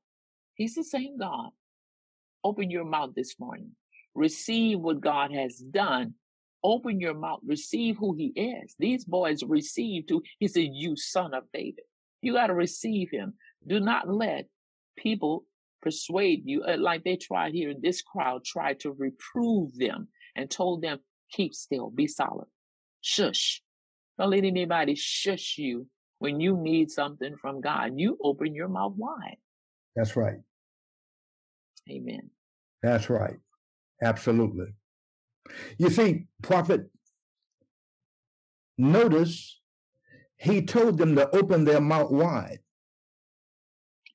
He's 0.54 0.74
the 0.74 0.84
same 0.84 1.16
God. 1.16 1.50
Open 2.44 2.70
your 2.70 2.84
mouth 2.84 3.14
this 3.14 3.38
morning. 3.38 3.74
Receive 4.14 4.78
what 4.80 5.00
God 5.00 5.32
has 5.32 5.58
done. 5.58 6.14
Open 6.62 7.00
your 7.00 7.14
mouth. 7.14 7.40
Receive 7.44 7.96
who 7.96 8.14
he 8.14 8.26
is. 8.28 8.74
These 8.78 9.04
boys 9.04 9.42
received 9.42 10.10
who 10.10 10.22
he 10.38 10.48
said, 10.48 10.70
you 10.72 10.96
son 10.96 11.32
of 11.32 11.50
David. 11.52 11.84
You 12.20 12.32
got 12.34 12.48
to 12.48 12.54
receive 12.54 13.10
him. 13.10 13.38
Do 13.66 13.80
not 13.80 14.08
let 14.08 14.48
people 14.96 15.46
persuade 15.80 16.42
you 16.44 16.64
uh, 16.64 16.76
like 16.76 17.04
they 17.04 17.16
tried 17.16 17.54
here. 17.54 17.70
In 17.70 17.80
this 17.80 18.02
crowd 18.02 18.44
tried 18.44 18.80
to 18.80 18.92
reprove 18.92 19.76
them 19.76 20.08
and 20.34 20.50
told 20.50 20.82
them, 20.82 20.98
keep 21.30 21.54
still, 21.54 21.90
be 21.90 22.08
solid. 22.08 22.48
Shush. 23.00 23.62
Don't 24.18 24.30
let 24.30 24.44
anybody 24.44 24.96
shush 24.96 25.56
you 25.58 25.88
when 26.18 26.40
you 26.40 26.56
need 26.56 26.90
something 26.90 27.36
from 27.36 27.60
God. 27.60 27.92
You 27.96 28.18
open 28.22 28.54
your 28.54 28.68
mouth 28.68 28.94
wide. 28.96 29.36
That's 29.96 30.16
right. 30.16 30.38
Amen. 31.90 32.30
That's 32.82 33.08
right. 33.10 33.36
Absolutely. 34.02 34.74
You 35.78 35.90
see, 35.90 36.26
prophet, 36.42 36.90
notice 38.76 39.60
he 40.36 40.62
told 40.62 40.98
them 40.98 41.16
to 41.16 41.34
open 41.34 41.64
their 41.64 41.80
mouth 41.80 42.10
wide. 42.10 42.58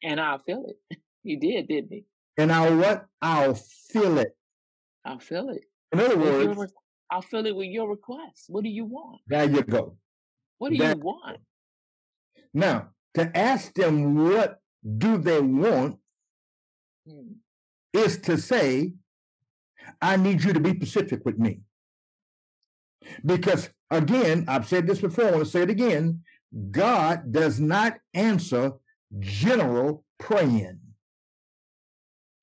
And 0.04 0.20
I'll 0.20 0.40
feel 0.40 0.66
it. 0.90 0.98
He 1.26 1.38
did, 1.38 1.70
didn't 1.70 1.90
he? 1.90 2.04
And 2.38 2.52
I'll 2.52 2.76
what? 2.76 3.06
I'll 3.22 3.54
feel 3.54 4.18
it. 4.18 4.36
I'll 5.06 5.20
feel 5.20 5.48
it. 5.52 5.62
In 5.94 6.02
other 6.02 6.18
words, 6.18 6.58
re- 6.58 6.68
I 7.10 7.22
fill 7.22 7.46
it 7.46 7.56
with 7.56 7.68
your 7.70 7.88
request. 7.90 8.48
What 8.50 8.66
do 8.66 8.70
you 8.70 8.84
want? 8.84 9.22
there 9.28 9.46
you 9.50 9.62
go. 9.62 9.96
What 10.58 10.72
do 10.72 10.78
That- 10.80 10.98
you 10.98 11.02
want? 11.02 11.38
Now, 12.54 12.90
to 13.16 13.36
ask 13.36 13.74
them 13.74 14.16
what 14.16 14.60
do 14.98 15.18
they 15.18 15.42
want 15.42 16.00
Hmm. 17.08 17.34
is 17.92 18.18
to 18.22 18.38
say, 18.38 18.94
I 20.02 20.16
need 20.16 20.44
you 20.44 20.54
to 20.54 20.60
be 20.60 20.74
specific 20.76 21.26
with 21.26 21.38
me. 21.38 21.62
Because 23.26 23.70
again, 23.92 24.46
I've 24.48 24.68
said 24.68 24.88
this 24.88 25.02
before, 25.02 25.26
I 25.26 25.32
want 25.32 25.44
to 25.44 25.50
say 25.50 25.64
it 25.64 25.70
again. 25.70 26.24
God 26.72 27.32
does 27.32 27.60
not 27.60 28.00
answer 28.14 28.74
general 29.20 30.06
praying. 30.20 30.80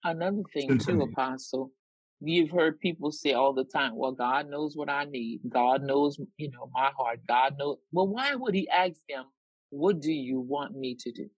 Another 0.05 0.43
thing 0.53 0.79
too. 0.79 1.03
Apostle. 1.03 1.73
You've 2.21 2.51
heard 2.51 2.81
people 2.81 3.13
say 3.13 3.33
all 3.33 3.55
the 3.55 3.65
time, 3.65 3.95
"Well, 3.97 4.13
God 4.13 4.51
knows 4.51 4.77
what 4.77 4.91
I 4.91 5.05
need. 5.05 5.41
God 5.49 5.83
knows, 5.83 6.21
you 6.37 6.51
know, 6.51 6.71
my 6.73 6.91
heart. 6.91 7.21
God 7.27 7.57
knows." 7.57 7.79
Well, 7.93 8.09
why 8.09 8.35
would 8.35 8.55
He 8.55 8.69
ask 8.69 9.01
them, 9.09 9.25
"What 9.71 10.01
do 10.01 10.13
you 10.13 10.41
want 10.41 10.77
me 10.77 10.95
to 10.97 11.11
do?" 11.13 11.31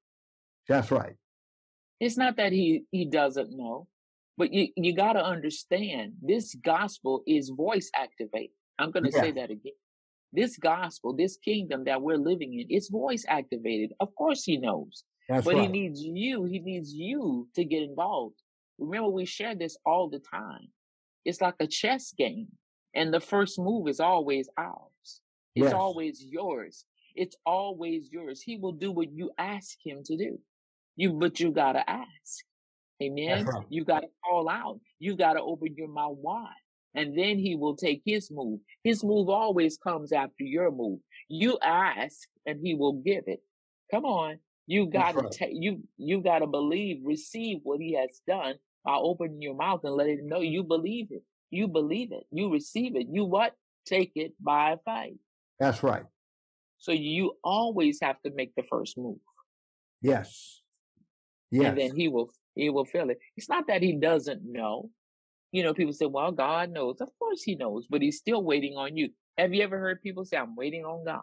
That's 0.68 0.90
right. 0.90 1.16
It's 2.00 2.16
not 2.16 2.36
that 2.36 2.52
He 2.52 2.84
He 2.90 3.04
doesn't 3.04 3.56
know, 3.56 3.86
but 4.36 4.52
you 4.52 4.68
you 4.76 4.94
got 4.94 5.12
to 5.14 5.24
understand 5.24 6.14
this 6.20 6.54
gospel 6.56 7.22
is 7.26 7.48
voice 7.50 7.90
activated. 7.94 8.56
I'm 8.78 8.90
going 8.90 9.04
to 9.04 9.10
Yeah. 9.12 9.20
say 9.20 9.32
that 9.32 9.50
again. 9.50 9.74
This 10.32 10.56
gospel, 10.56 11.12
this 11.14 11.36
kingdom 11.36 11.84
that 11.84 12.00
we're 12.00 12.16
living 12.16 12.58
in, 12.58 12.66
it's 12.70 12.88
voice 12.88 13.24
activated. 13.28 13.92
Of 14.00 14.14
course, 14.14 14.44
He 14.44 14.56
knows. 14.56 15.04
That's 15.28 15.44
But 15.46 15.56
he 15.56 15.68
needs 15.68 16.02
you. 16.02 16.44
He 16.44 16.58
needs 16.58 16.92
you 16.92 17.48
to 17.54 17.64
get 17.64 17.82
involved. 17.82 18.42
Remember, 18.78 19.08
we 19.10 19.24
share 19.24 19.54
this 19.54 19.76
all 19.86 20.08
the 20.08 20.18
time. 20.18 20.72
It's 21.24 21.40
like 21.40 21.54
a 21.60 21.66
chess 21.66 22.12
game, 22.12 22.48
and 22.94 23.14
the 23.14 23.20
first 23.20 23.58
move 23.58 23.86
is 23.88 24.00
always 24.00 24.48
ours. 24.56 25.20
It's 25.54 25.64
Yes. 25.64 25.72
always 25.74 26.24
yours. 26.24 26.84
It's 27.14 27.37
always 27.44 28.09
yours. 28.11 28.42
He 28.42 28.57
will 28.57 28.72
do 28.72 28.90
what 28.90 29.12
you 29.12 29.31
ask 29.38 29.77
him 29.85 30.03
to 30.05 30.16
do. 30.16 30.38
You, 30.96 31.12
but 31.12 31.40
you 31.40 31.51
gotta 31.51 31.88
ask. 31.88 32.44
Amen. 33.03 33.44
right. 33.44 33.64
You 33.68 33.85
gotta 33.85 34.09
call 34.25 34.48
out. 34.48 34.81
You 34.98 35.16
gotta 35.16 35.40
open 35.40 35.75
your 35.77 35.88
mouth 35.88 36.16
wide, 36.18 36.48
and 36.94 37.16
then 37.18 37.38
he 37.38 37.57
will 37.57 37.77
take 37.77 38.03
his 38.05 38.31
move. 38.31 38.61
His 38.85 39.03
move 39.03 39.29
always 39.29 39.79
comes 39.79 40.12
after 40.12 40.44
your 40.44 40.70
move. 40.70 41.01
You 41.29 41.59
ask, 41.62 42.29
and 42.46 42.61
he 42.62 42.75
will 42.75 42.94
give 42.94 43.25
it. 43.27 43.40
Come 43.90 44.05
on. 44.05 44.38
You 44.66 44.87
gotta 44.87 45.18
right. 45.18 45.31
take 45.33 45.53
you 45.53 45.83
you 45.96 46.22
gotta 46.22 46.46
believe, 46.46 47.01
receive 47.05 47.59
what 47.62 47.81
he 47.81 47.94
has 47.94 48.20
done 48.27 48.55
by 48.85 48.94
opening 48.94 49.42
your 49.42 49.55
mouth 49.55 49.81
and 49.85 49.94
letting 49.94 50.20
him 50.20 50.29
know 50.29 50.40
you 50.40 50.62
believe 50.62 51.09
it. 51.11 51.22
You 51.51 51.68
believe 51.68 52.12
it. 52.12 52.25
You 52.31 52.51
receive 52.53 52.96
it. 52.96 53.07
You 53.11 53.25
what? 53.25 53.55
Take 53.87 54.12
it 54.14 54.33
by 54.40 54.77
faith. 54.85 55.18
That's 55.59 55.83
right. 55.83 56.05
So 56.82 56.90
you 56.90 57.34
always 57.44 58.00
have 58.02 58.20
to 58.22 58.32
make 58.34 58.56
the 58.56 58.64
first 58.68 58.98
move. 58.98 59.18
Yes. 60.00 60.62
Yes. 61.52 61.68
And 61.68 61.78
then 61.78 61.94
he 61.94 62.08
will 62.08 62.28
he 62.56 62.70
will 62.70 62.84
feel 62.84 63.08
it. 63.08 63.18
It's 63.36 63.48
not 63.48 63.68
that 63.68 63.82
he 63.82 63.92
doesn't 63.92 64.42
know. 64.44 64.90
You 65.52 65.62
know, 65.62 65.74
people 65.74 65.92
say, 65.92 66.06
Well, 66.06 66.32
God 66.32 66.70
knows. 66.70 67.00
Of 67.00 67.10
course 67.20 67.40
he 67.44 67.54
knows, 67.54 67.86
but 67.88 68.02
he's 68.02 68.18
still 68.18 68.42
waiting 68.42 68.76
on 68.76 68.96
you. 68.96 69.10
Have 69.38 69.54
you 69.54 69.62
ever 69.62 69.78
heard 69.78 70.02
people 70.02 70.24
say, 70.24 70.36
I'm 70.36 70.56
waiting 70.56 70.84
on 70.84 71.04
God? 71.04 71.22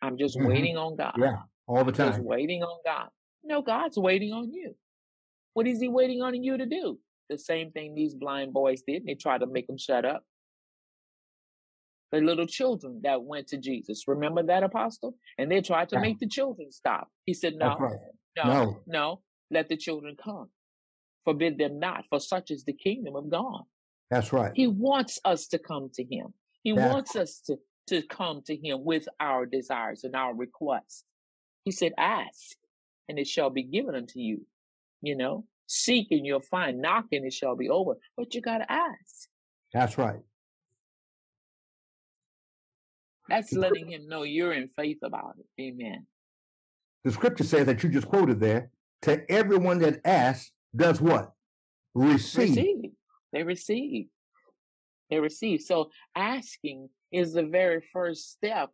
I'm 0.00 0.16
just 0.16 0.38
Mhm. 0.38 0.46
waiting 0.46 0.76
on 0.76 0.94
God. 0.94 1.14
Yeah. 1.18 1.42
All 1.66 1.82
the 1.84 1.90
time. 1.90 2.12
just 2.12 2.22
waiting 2.22 2.62
on 2.62 2.78
God. 2.84 3.08
No, 3.42 3.62
God's 3.62 3.98
waiting 3.98 4.32
on 4.32 4.52
you. 4.52 4.76
What 5.54 5.66
is 5.66 5.80
He 5.80 5.88
waiting 5.88 6.22
on 6.22 6.40
you 6.40 6.56
to 6.56 6.66
do? 6.66 7.00
The 7.28 7.38
same 7.38 7.72
thing 7.72 7.96
these 7.96 8.14
blind 8.14 8.52
boys 8.52 8.82
did. 8.86 9.04
They 9.04 9.16
tried 9.16 9.38
to 9.38 9.46
make 9.48 9.66
them 9.66 9.76
shut 9.78 10.04
up. 10.04 10.24
The 12.14 12.20
little 12.20 12.46
children 12.46 13.00
that 13.02 13.24
went 13.24 13.48
to 13.48 13.56
Jesus. 13.56 14.04
Remember 14.06 14.44
that 14.44 14.62
apostle? 14.62 15.16
And 15.36 15.50
they 15.50 15.60
tried 15.60 15.88
to 15.88 15.98
make 15.98 16.20
the 16.20 16.28
children 16.28 16.70
stop. 16.70 17.08
He 17.24 17.34
said, 17.34 17.54
No, 17.56 17.76
right. 17.76 17.96
no, 18.36 18.44
No. 18.44 18.80
no, 18.86 19.20
let 19.50 19.68
the 19.68 19.76
children 19.76 20.14
come. 20.22 20.48
Forbid 21.24 21.58
them 21.58 21.80
not, 21.80 22.04
for 22.08 22.20
such 22.20 22.52
is 22.52 22.62
the 22.62 22.72
kingdom 22.72 23.16
of 23.16 23.28
God. 23.28 23.62
That's 24.10 24.32
right. 24.32 24.52
He 24.54 24.68
wants 24.68 25.18
us 25.24 25.48
to 25.48 25.58
come 25.58 25.90
to 25.94 26.04
Him. 26.04 26.34
He 26.62 26.72
That's 26.72 26.88
wants 26.88 27.16
us 27.16 27.40
to, 27.46 27.56
to 27.88 28.02
come 28.06 28.42
to 28.46 28.54
Him 28.54 28.84
with 28.84 29.08
our 29.18 29.44
desires 29.44 30.04
and 30.04 30.14
our 30.14 30.36
requests. 30.36 31.02
He 31.64 31.72
said, 31.72 31.94
Ask, 31.98 32.56
and 33.08 33.18
it 33.18 33.26
shall 33.26 33.50
be 33.50 33.64
given 33.64 33.96
unto 33.96 34.20
you. 34.20 34.46
You 35.02 35.16
know, 35.16 35.46
seek 35.66 36.12
and 36.12 36.24
you'll 36.24 36.42
find, 36.42 36.80
knock 36.80 37.06
and 37.10 37.26
it 37.26 37.32
shall 37.32 37.56
be 37.56 37.68
over. 37.68 37.94
But 38.16 38.36
you 38.36 38.40
got 38.40 38.58
to 38.58 38.70
ask. 38.70 39.28
That's 39.72 39.98
right. 39.98 40.20
That's 43.28 43.52
letting 43.52 43.90
him 43.90 44.06
know 44.08 44.22
you're 44.22 44.52
in 44.52 44.68
faith 44.76 44.98
about 45.02 45.36
it. 45.38 45.62
Amen. 45.62 46.06
The 47.04 47.12
scripture 47.12 47.44
says 47.44 47.66
that 47.66 47.82
you 47.82 47.88
just 47.88 48.08
quoted 48.08 48.40
there 48.40 48.70
to 49.02 49.30
everyone 49.30 49.78
that 49.80 50.00
asks 50.04 50.50
does 50.74 51.00
what? 51.00 51.32
Receive. 51.94 52.56
Receive. 52.56 52.90
They 53.32 53.42
receive. 53.42 54.06
They 55.10 55.20
receive. 55.20 55.60
So 55.60 55.90
asking 56.16 56.88
is 57.12 57.32
the 57.32 57.44
very 57.44 57.82
first 57.92 58.32
step 58.32 58.70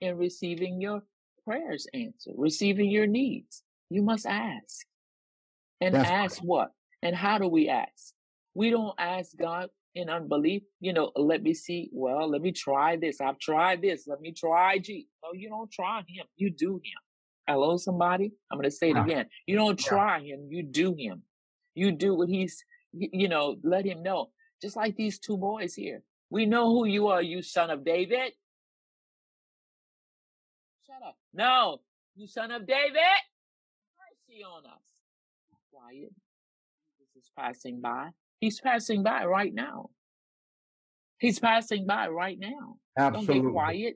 in 0.00 0.16
receiving 0.16 0.80
your 0.80 1.02
prayers 1.44 1.86
answered, 1.94 2.34
receiving 2.36 2.90
your 2.90 3.06
needs. 3.06 3.62
You 3.90 4.02
must 4.02 4.26
ask. 4.26 4.86
And 5.80 5.94
That's 5.94 6.08
ask 6.08 6.38
what? 6.42 6.70
And 7.02 7.14
how 7.14 7.38
do 7.38 7.48
we 7.48 7.68
ask? 7.68 8.14
We 8.54 8.70
don't 8.70 8.94
ask 8.98 9.36
God 9.36 9.68
in 9.94 10.08
unbelief. 10.08 10.62
You 10.80 10.92
know, 10.92 11.12
let 11.16 11.42
me 11.42 11.54
see. 11.54 11.90
Well, 11.92 12.28
let 12.30 12.42
me 12.42 12.52
try 12.52 12.96
this. 12.96 13.20
I've 13.20 13.38
tried 13.38 13.82
this. 13.82 14.06
Let 14.06 14.20
me 14.20 14.32
try 14.32 14.78
G. 14.78 15.08
No, 15.22 15.30
you 15.32 15.48
don't 15.48 15.70
try 15.70 15.98
him. 16.06 16.26
You 16.36 16.50
do 16.50 16.74
him. 16.74 17.00
Hello, 17.46 17.76
somebody. 17.76 18.32
I'm 18.50 18.58
going 18.58 18.70
to 18.70 18.76
say 18.76 18.90
it 18.90 18.96
uh-huh. 18.96 19.04
again. 19.04 19.26
You 19.46 19.56
don't 19.56 19.78
try 19.78 20.20
him. 20.20 20.48
You 20.50 20.62
do 20.62 20.94
him. 20.96 21.22
You 21.74 21.92
do 21.92 22.14
what 22.14 22.28
he's, 22.28 22.64
you 22.92 23.28
know, 23.28 23.56
let 23.62 23.84
him 23.84 24.02
know. 24.02 24.30
Just 24.60 24.76
like 24.76 24.96
these 24.96 25.18
two 25.18 25.36
boys 25.36 25.74
here. 25.74 26.02
We 26.30 26.46
know 26.46 26.70
who 26.70 26.86
you 26.86 27.08
are, 27.08 27.20
you 27.20 27.42
son 27.42 27.70
of 27.70 27.84
David. 27.84 28.32
Shut 30.86 31.02
up. 31.06 31.16
No, 31.34 31.80
you 32.14 32.26
son 32.26 32.50
of 32.50 32.66
David. 32.66 33.20
Mercy 33.98 34.42
on 34.44 34.64
us. 34.64 34.82
Quiet. 35.72 36.12
Jesus 36.98 37.16
is 37.16 37.30
passing 37.36 37.80
by. 37.80 38.10
He's 38.42 38.60
passing 38.60 39.04
by 39.04 39.24
right 39.24 39.54
now. 39.54 39.90
He's 41.20 41.38
passing 41.38 41.86
by 41.86 42.08
right 42.08 42.36
now. 42.36 42.74
Absolutely. 42.98 43.34
Don't 43.34 43.44
get 43.44 43.52
quiet. 43.52 43.94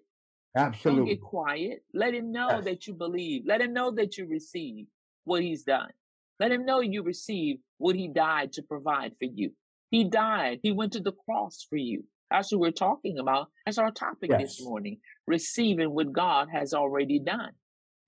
Absolutely. 0.57 1.01
Don't 1.01 1.09
get 1.09 1.21
quiet. 1.21 1.79
Let 1.93 2.15
him 2.15 2.31
know 2.31 2.51
yes. 2.51 2.65
that 2.65 2.87
you 2.87 2.95
believe. 2.95 3.43
Let 3.45 3.61
him 3.61 3.73
know 3.73 3.91
that 3.91 4.17
you 4.17 4.29
receive 4.29 4.87
what 5.25 5.43
he's 5.43 5.65
done. 5.65 5.91
Let 6.39 6.53
him 6.53 6.65
know 6.65 6.79
you 6.79 7.03
receive 7.03 7.57
what 7.79 7.97
he 7.97 8.07
died 8.07 8.53
to 8.53 8.63
provide 8.63 9.15
for 9.19 9.25
you. 9.25 9.51
He 9.91 10.05
died. 10.05 10.61
He 10.63 10.71
went 10.71 10.93
to 10.93 11.01
the 11.01 11.11
cross 11.11 11.67
for 11.69 11.77
you. 11.77 12.05
That's 12.31 12.53
what 12.53 12.61
we're 12.61 12.71
talking 12.71 13.19
about. 13.19 13.49
That's 13.65 13.79
our 13.79 13.91
topic 13.91 14.31
yes. 14.31 14.41
this 14.41 14.63
morning. 14.63 14.99
Receiving 15.27 15.93
what 15.93 16.13
God 16.13 16.51
has 16.53 16.73
already 16.73 17.19
done. 17.19 17.51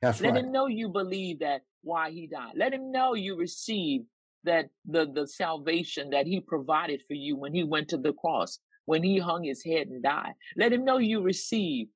That's 0.02 0.20
Let 0.20 0.34
right. 0.34 0.44
him 0.44 0.52
know 0.52 0.68
you 0.68 0.88
believe 0.88 1.40
that 1.40 1.62
why 1.82 2.12
he 2.12 2.28
died. 2.28 2.52
Let 2.54 2.72
him 2.72 2.92
know 2.92 3.14
you 3.14 3.36
receive 3.36 4.02
that 4.44 4.66
the, 4.86 5.10
the 5.12 5.26
salvation 5.26 6.10
that 6.10 6.26
he 6.26 6.40
provided 6.40 7.02
for 7.06 7.14
you 7.14 7.36
when 7.36 7.54
he 7.54 7.64
went 7.64 7.88
to 7.88 7.98
the 7.98 8.12
cross, 8.12 8.58
when 8.84 9.02
he 9.02 9.18
hung 9.18 9.44
his 9.44 9.64
head 9.64 9.88
and 9.88 10.02
died. 10.02 10.32
Let 10.56 10.72
him 10.72 10.84
know 10.84 10.98
you 10.98 11.20
receive 11.20 11.88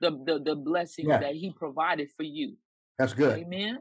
the, 0.00 0.10
the, 0.24 0.40
the 0.44 0.54
blessing 0.54 1.08
yes. 1.08 1.22
that 1.22 1.34
he 1.34 1.52
provided 1.52 2.08
for 2.16 2.22
you. 2.22 2.56
That's 2.98 3.12
good. 3.12 3.38
Amen. 3.38 3.78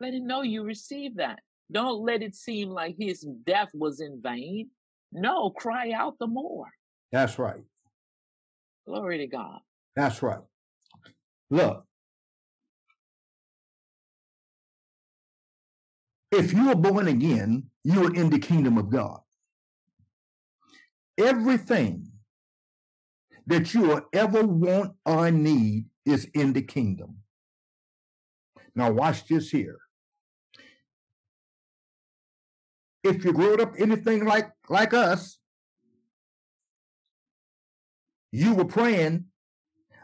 Let 0.00 0.14
him 0.14 0.26
know 0.26 0.42
you 0.42 0.62
receive 0.62 1.16
that. 1.16 1.40
Don't 1.72 2.04
let 2.04 2.22
it 2.22 2.34
seem 2.34 2.70
like 2.70 2.96
his 2.98 3.26
death 3.46 3.70
was 3.74 4.00
in 4.00 4.20
vain. 4.22 4.70
No, 5.12 5.50
cry 5.50 5.92
out 5.92 6.18
the 6.18 6.26
more. 6.26 6.66
That's 7.12 7.38
right. 7.38 7.62
Glory 8.86 9.18
to 9.18 9.26
God. 9.26 9.58
That's 9.96 10.22
right. 10.22 10.40
Look, 11.50 11.84
if 16.30 16.52
you 16.52 16.70
are 16.70 16.76
born 16.76 17.08
again, 17.08 17.70
you 17.82 18.06
are 18.06 18.14
in 18.14 18.30
the 18.30 18.38
kingdom 18.38 18.78
of 18.78 18.90
God. 18.90 19.20
Everything 21.18 22.10
that 23.46 23.74
you 23.74 23.82
will 23.82 24.02
ever 24.12 24.46
want 24.46 24.92
or 25.04 25.30
need 25.30 25.86
is 26.06 26.26
in 26.34 26.52
the 26.52 26.62
kingdom. 26.62 27.16
Now, 28.74 28.92
watch 28.92 29.26
this 29.26 29.50
here. 29.50 29.78
If 33.02 33.24
you 33.24 33.32
grew 33.32 33.56
up 33.56 33.74
anything 33.78 34.24
like, 34.24 34.50
like 34.68 34.94
us, 34.94 35.38
you 38.30 38.54
were 38.54 38.66
praying, 38.66 39.24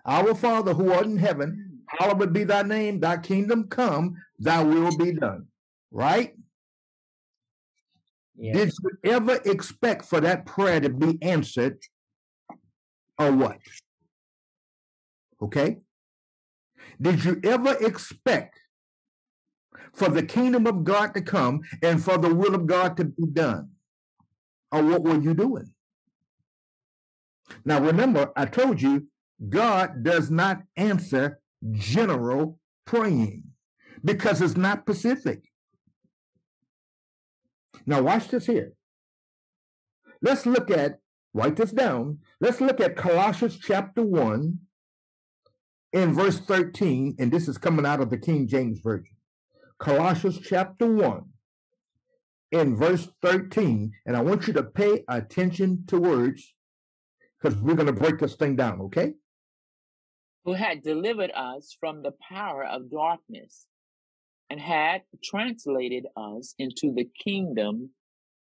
Our 0.05 0.35
Father 0.35 0.75
who 0.75 0.93
art 0.93 1.07
in 1.07 1.19
heaven, 1.19 1.83
hallowed 1.87 2.33
be 2.33 2.45
thy 2.45 2.63
name, 2.63 2.99
thy 3.01 3.19
kingdom 3.19 3.69
come, 3.69 4.17
thy 4.39 4.63
will 4.63 4.97
be 4.97 5.13
done. 5.13 5.47
Right? 5.91 6.35
Did 8.39 8.73
you 8.83 8.91
ever 9.05 9.41
expect 9.45 10.05
for 10.05 10.21
that 10.21 10.45
prayer 10.45 10.81
to 10.81 10.91
be 10.91 11.19
answered 11.23 11.79
or 13.19 13.33
what? 13.33 13.59
Okay? 15.41 15.79
Did 17.01 17.25
you 17.25 17.41
ever 17.45 17.77
expect 17.81 18.61
for 19.95 20.09
the 20.09 20.23
kingdom 20.23 20.67
of 20.67 20.85
God 20.85 21.15
to 21.15 21.23
come 21.23 21.63
and 21.83 22.03
for 22.03 22.19
the 22.19 22.35
will 22.35 22.55
of 22.55 22.67
God 22.67 22.97
to 22.99 23.05
be 23.05 23.27
done? 23.27 23.71
Or 24.71 24.83
what 24.83 25.03
were 25.03 25.21
you 25.21 25.33
doing? 25.33 25.71
Now, 27.65 27.81
remember, 27.81 28.33
I 28.37 28.47
told 28.47 28.83
you 28.83 29.07
God 29.49 30.03
does 30.03 30.31
not 30.31 30.63
answer 30.77 31.41
general 31.73 32.59
praying 32.85 33.45
because 34.05 34.43
it's 34.43 34.57
not 34.57 34.83
specific. 34.83 35.45
Now, 37.87 38.03
watch 38.03 38.29
this 38.29 38.47
here. 38.47 38.73
Let's 40.21 40.45
look 40.45 40.71
at, 40.71 40.99
write 41.33 41.57
this 41.57 41.71
down. 41.71 42.19
Let's 42.41 42.61
look 42.61 42.81
at 42.81 42.97
Colossians 42.97 43.59
chapter 43.59 44.03
1 44.03 44.59
in 45.93 46.13
verse 46.13 46.41
13, 46.41 47.17
and 47.19 47.31
this 47.31 47.47
is 47.47 47.59
coming 47.59 47.87
out 47.87 48.01
of 48.01 48.11
the 48.11 48.19
King 48.19 48.49
James 48.49 48.81
Version. 48.81 49.17
Colossians 49.79 50.41
chapter 50.41 50.87
1 50.87 51.25
in 52.51 52.77
verse 52.77 53.09
13, 53.23 53.93
and 54.05 54.17
I 54.17 54.23
want 54.23 54.47
you 54.47 54.53
to 54.55 54.63
pay 54.63 55.05
attention 55.09 55.85
to 55.89 55.99
words 55.99 56.55
because 57.41 57.57
we're 57.61 57.75
going 57.75 57.87
to 57.87 57.93
break 57.93 58.19
this 58.19 58.35
thing 58.35 58.57
down, 58.57 58.81
okay? 58.83 59.13
Who 60.45 60.55
had 60.55 60.83
delivered 60.83 61.31
us 61.33 61.77
from 61.79 62.03
the 62.03 62.13
power 62.29 62.65
of 62.65 62.91
darkness 62.91 63.67
and 64.51 64.61
had 64.61 65.03
translated 65.23 66.07
us 66.17 66.55
into 66.59 66.93
the 66.93 67.09
kingdom 67.23 67.91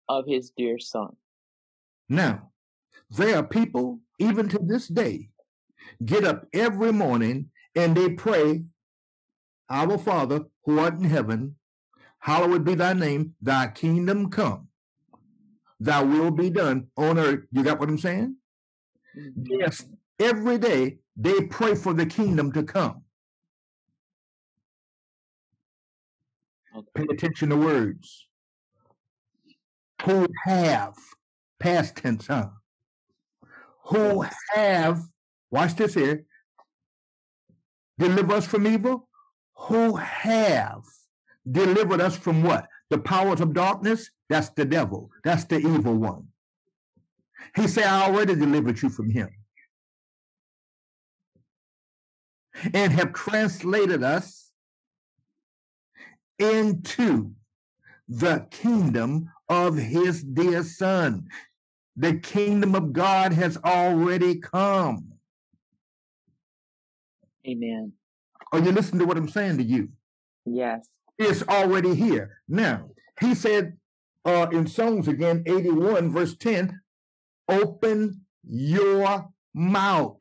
of 0.08 0.24
his 0.26 0.50
dear 0.50 0.78
Son. 0.78 1.16
Now, 2.08 2.50
there 3.10 3.36
are 3.36 3.42
people, 3.42 4.00
even 4.18 4.48
to 4.48 4.58
this 4.58 4.88
day, 4.88 5.30
get 6.04 6.24
up 6.24 6.46
every 6.52 6.92
morning 6.92 7.50
and 7.74 7.96
they 7.96 8.10
pray, 8.10 8.64
Our 9.70 9.98
Father 9.98 10.46
who 10.64 10.78
art 10.78 10.94
in 10.94 11.04
heaven, 11.04 11.56
hallowed 12.18 12.64
be 12.64 12.74
thy 12.74 12.92
name, 12.92 13.34
thy 13.40 13.68
kingdom 13.68 14.30
come, 14.30 14.68
thy 15.80 16.02
will 16.02 16.30
be 16.30 16.50
done 16.50 16.88
on 16.96 17.18
earth. 17.18 17.44
You 17.50 17.62
got 17.62 17.80
what 17.80 17.88
I'm 17.88 17.98
saying? 17.98 18.36
Mm-hmm. 19.16 19.42
Yes, 19.60 19.84
every 20.18 20.58
day 20.58 20.98
they 21.16 21.42
pray 21.42 21.74
for 21.74 21.92
the 21.92 22.06
kingdom 22.06 22.52
to 22.52 22.62
come. 22.62 23.01
Pay 26.94 27.06
attention 27.11 27.50
to 27.50 27.56
words. 27.56 28.26
Who 30.04 30.26
have, 30.44 30.94
past 31.61 31.96
tense, 31.96 32.26
huh? 32.26 32.48
Who 33.87 34.24
have, 34.54 35.02
watch 35.50 35.76
this 35.76 35.94
here, 35.94 36.24
deliver 37.98 38.35
us 38.35 38.46
from 38.46 38.66
evil, 38.66 39.08
who 39.54 39.96
have 39.96 40.83
delivered 41.50 42.00
us 42.00 42.16
from 42.16 42.42
what? 42.42 42.66
The 42.90 42.98
powers 42.98 43.40
of 43.40 43.54
darkness? 43.54 44.10
That's 44.29 44.48
the 44.50 44.64
devil. 44.64 45.10
That's 45.25 45.44
the 45.44 45.58
evil 45.58 45.94
one. 45.94 46.29
He 47.54 47.68
said, 47.68 47.85
I 47.85 48.06
already 48.06 48.35
delivered 48.35 48.81
you 48.81 48.88
from 48.88 49.10
him. 49.10 49.29
And 52.73 52.92
have 52.92 53.12
translated 53.12 54.02
us 54.02 54.52
into 56.42 57.32
the 58.08 58.46
kingdom 58.50 59.30
of 59.48 59.76
his 59.76 60.22
dear 60.22 60.62
son. 60.62 61.28
The 61.96 62.18
kingdom 62.18 62.74
of 62.74 62.92
God 62.92 63.32
has 63.32 63.56
already 63.58 64.36
come. 64.40 65.12
Amen. 67.46 67.92
Are 68.52 68.58
you 68.58 68.72
listening 68.72 69.00
to 69.00 69.06
what 69.06 69.16
I'm 69.16 69.28
saying 69.28 69.58
to 69.58 69.62
you? 69.62 69.88
Yes. 70.44 70.88
It's 71.18 71.42
already 71.42 71.94
here. 71.94 72.38
Now, 72.48 72.90
he 73.20 73.34
said 73.34 73.76
uh, 74.24 74.48
in 74.52 74.66
Psalms 74.66 75.08
again, 75.08 75.42
81, 75.46 76.12
verse 76.12 76.36
10, 76.36 76.80
open 77.48 78.22
your 78.44 79.28
mouth. 79.54 80.20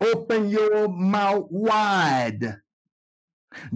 Open 0.00 0.48
your 0.48 0.88
mouth 0.88 1.46
wide 1.50 2.60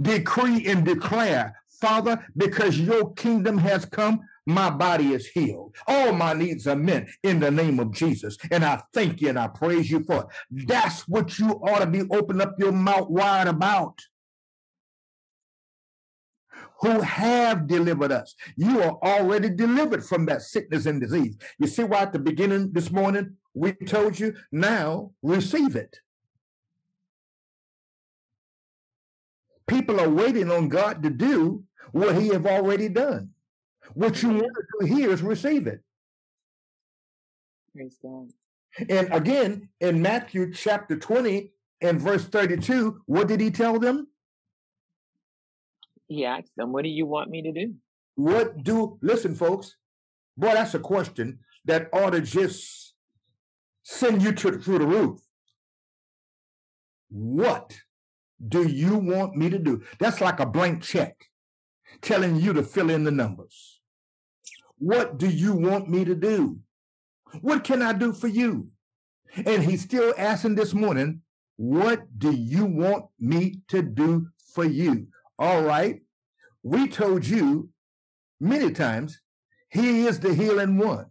decree 0.00 0.66
and 0.66 0.84
declare, 0.84 1.60
Father, 1.80 2.24
because 2.36 2.78
your 2.78 3.12
kingdom 3.14 3.58
has 3.58 3.84
come, 3.84 4.20
my 4.46 4.70
body 4.70 5.12
is 5.12 5.26
healed. 5.28 5.74
All 5.86 6.12
my 6.12 6.34
needs 6.34 6.66
are 6.66 6.76
met 6.76 7.08
in 7.22 7.40
the 7.40 7.50
name 7.50 7.80
of 7.80 7.92
Jesus. 7.92 8.36
And 8.50 8.64
I 8.64 8.82
thank 8.92 9.20
you 9.20 9.30
and 9.30 9.38
I 9.38 9.48
praise 9.48 9.90
you 9.90 10.04
for 10.04 10.22
it. 10.22 10.66
That's 10.66 11.08
what 11.08 11.38
you 11.38 11.50
ought 11.50 11.80
to 11.80 11.86
be 11.86 12.02
open 12.10 12.40
up 12.40 12.54
your 12.58 12.72
mouth 12.72 13.08
wide 13.08 13.48
about. 13.48 13.98
Who 16.80 17.00
have 17.00 17.66
delivered 17.66 18.12
us. 18.12 18.34
You 18.56 18.82
are 18.82 18.98
already 19.02 19.48
delivered 19.48 20.04
from 20.04 20.26
that 20.26 20.42
sickness 20.42 20.84
and 20.84 21.00
disease. 21.00 21.38
You 21.58 21.66
see 21.66 21.84
why 21.84 22.00
at 22.00 22.12
the 22.12 22.18
beginning 22.18 22.72
this 22.72 22.90
morning 22.90 23.36
we 23.54 23.72
told 23.72 24.18
you 24.18 24.34
now 24.52 25.12
receive 25.22 25.76
it. 25.76 26.00
People 29.66 30.00
are 30.00 30.08
waiting 30.08 30.50
on 30.50 30.68
God 30.68 31.02
to 31.02 31.10
do 31.10 31.64
what 31.92 32.16
he 32.16 32.28
have 32.28 32.46
already 32.46 32.88
done. 32.88 33.30
What 33.94 34.22
you 34.22 34.30
want 34.30 34.52
to 34.54 34.64
do 34.80 34.86
here 34.86 35.10
is 35.10 35.22
receive 35.22 35.66
it. 35.66 35.80
Praise 37.74 37.98
God. 38.02 38.30
And 38.88 39.12
again, 39.12 39.68
in 39.80 40.02
Matthew 40.02 40.52
chapter 40.52 40.96
20 40.96 41.52
and 41.80 42.00
verse 42.00 42.24
32, 42.24 43.02
what 43.06 43.28
did 43.28 43.40
he 43.40 43.50
tell 43.50 43.78
them? 43.78 44.08
He 46.08 46.24
asked 46.24 46.52
them, 46.56 46.72
What 46.72 46.82
do 46.82 46.90
you 46.90 47.06
want 47.06 47.30
me 47.30 47.42
to 47.42 47.52
do? 47.52 47.74
What 48.16 48.62
do, 48.62 48.98
listen, 49.00 49.34
folks, 49.34 49.74
boy, 50.36 50.54
that's 50.54 50.74
a 50.74 50.78
question 50.78 51.40
that 51.64 51.88
ought 51.92 52.10
to 52.10 52.20
just 52.20 52.94
send 53.82 54.22
you 54.22 54.32
to, 54.32 54.58
through 54.58 54.78
the 54.78 54.86
roof. 54.86 55.20
What 57.10 57.76
do 58.48 58.68
you 58.68 58.96
want 58.96 59.36
me 59.36 59.50
to 59.50 59.58
do? 59.58 59.82
That's 59.98 60.20
like 60.20 60.40
a 60.40 60.46
blank 60.46 60.82
check 60.82 61.16
telling 62.02 62.36
you 62.36 62.52
to 62.52 62.62
fill 62.62 62.90
in 62.90 63.04
the 63.04 63.10
numbers. 63.10 63.80
What 64.78 65.18
do 65.18 65.28
you 65.28 65.54
want 65.54 65.88
me 65.88 66.04
to 66.04 66.14
do? 66.14 66.58
What 67.40 67.64
can 67.64 67.82
I 67.82 67.92
do 67.92 68.12
for 68.12 68.28
you? 68.28 68.68
And 69.36 69.62
he's 69.62 69.82
still 69.82 70.14
asking 70.16 70.54
this 70.54 70.74
morning, 70.74 71.22
What 71.56 72.18
do 72.18 72.32
you 72.32 72.66
want 72.66 73.06
me 73.18 73.60
to 73.68 73.82
do 73.82 74.28
for 74.54 74.64
you? 74.64 75.08
All 75.38 75.62
right. 75.62 76.00
We 76.62 76.88
told 76.88 77.26
you 77.26 77.70
many 78.40 78.72
times, 78.72 79.20
He 79.68 80.06
is 80.06 80.20
the 80.20 80.34
healing 80.34 80.78
one. 80.78 81.06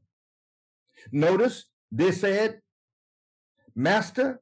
Notice 1.11 1.65
they 1.91 2.11
said, 2.11 2.61
Master, 3.75 4.41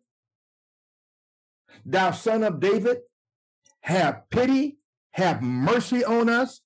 thou 1.86 2.12
son 2.12 2.44
of 2.44 2.60
David, 2.60 3.00
have 3.82 4.30
pity, 4.30 4.78
have 5.12 5.42
mercy 5.42 6.04
on 6.06 6.30
us. 6.30 6.62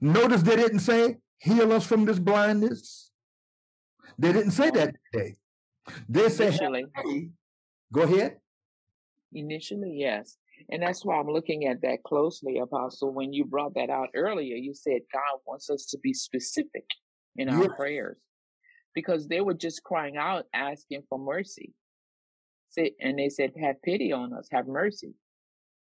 Notice 0.00 0.42
they 0.42 0.56
didn't 0.56 0.80
say, 0.80 1.18
heal 1.38 1.72
us 1.72 1.86
from 1.86 2.04
this 2.04 2.18
blindness. 2.18 3.10
They 4.18 4.32
didn't 4.32 4.52
say 4.52 4.70
that 4.70 4.94
today. 5.12 5.36
They 6.08 6.28
said, 6.28 6.58
go 7.92 8.02
ahead. 8.02 8.38
Initially, 9.32 9.94
yes. 9.96 10.36
And 10.70 10.82
that's 10.82 11.04
why 11.04 11.16
I'm 11.18 11.26
looking 11.26 11.66
at 11.66 11.82
that 11.82 12.02
closely, 12.04 12.58
Apostle. 12.58 13.12
When 13.12 13.32
you 13.32 13.44
brought 13.44 13.74
that 13.74 13.90
out 13.90 14.08
earlier, 14.14 14.54
you 14.54 14.74
said 14.74 15.00
God 15.12 15.40
wants 15.46 15.70
us 15.70 15.86
to 15.86 15.98
be 15.98 16.12
specific 16.12 16.84
in 17.36 17.48
our 17.48 17.62
Yes. 17.64 17.72
prayers 17.76 18.18
because 18.94 19.26
they 19.26 19.40
were 19.40 19.54
just 19.54 19.82
crying 19.82 20.16
out, 20.16 20.44
asking 20.54 21.02
for 21.08 21.18
mercy. 21.18 21.72
And 22.76 23.18
they 23.18 23.28
said, 23.28 23.52
Have 23.60 23.82
pity 23.82 24.12
on 24.12 24.32
us, 24.32 24.48
have 24.52 24.66
mercy. 24.66 25.14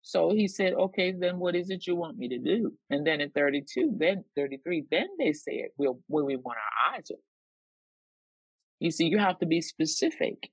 So 0.01 0.31
he 0.31 0.47
said, 0.47 0.73
Okay, 0.73 1.11
then 1.11 1.39
what 1.39 1.55
is 1.55 1.69
it 1.69 1.87
you 1.87 1.95
want 1.95 2.17
me 2.17 2.29
to 2.29 2.37
do? 2.37 2.73
And 2.89 3.05
then 3.05 3.21
in 3.21 3.31
32, 3.31 3.95
then 3.97 4.23
33, 4.35 4.85
then 4.89 5.07
they 5.17 5.33
said, 5.33 5.69
We'll, 5.77 5.99
where 6.07 6.25
we 6.25 6.35
want 6.35 6.57
our 6.57 6.95
eyes 6.95 7.07
open. 7.11 7.21
You 8.79 8.91
see, 8.91 9.07
you 9.07 9.17
have 9.17 9.39
to 9.39 9.45
be 9.45 9.61
specific. 9.61 10.49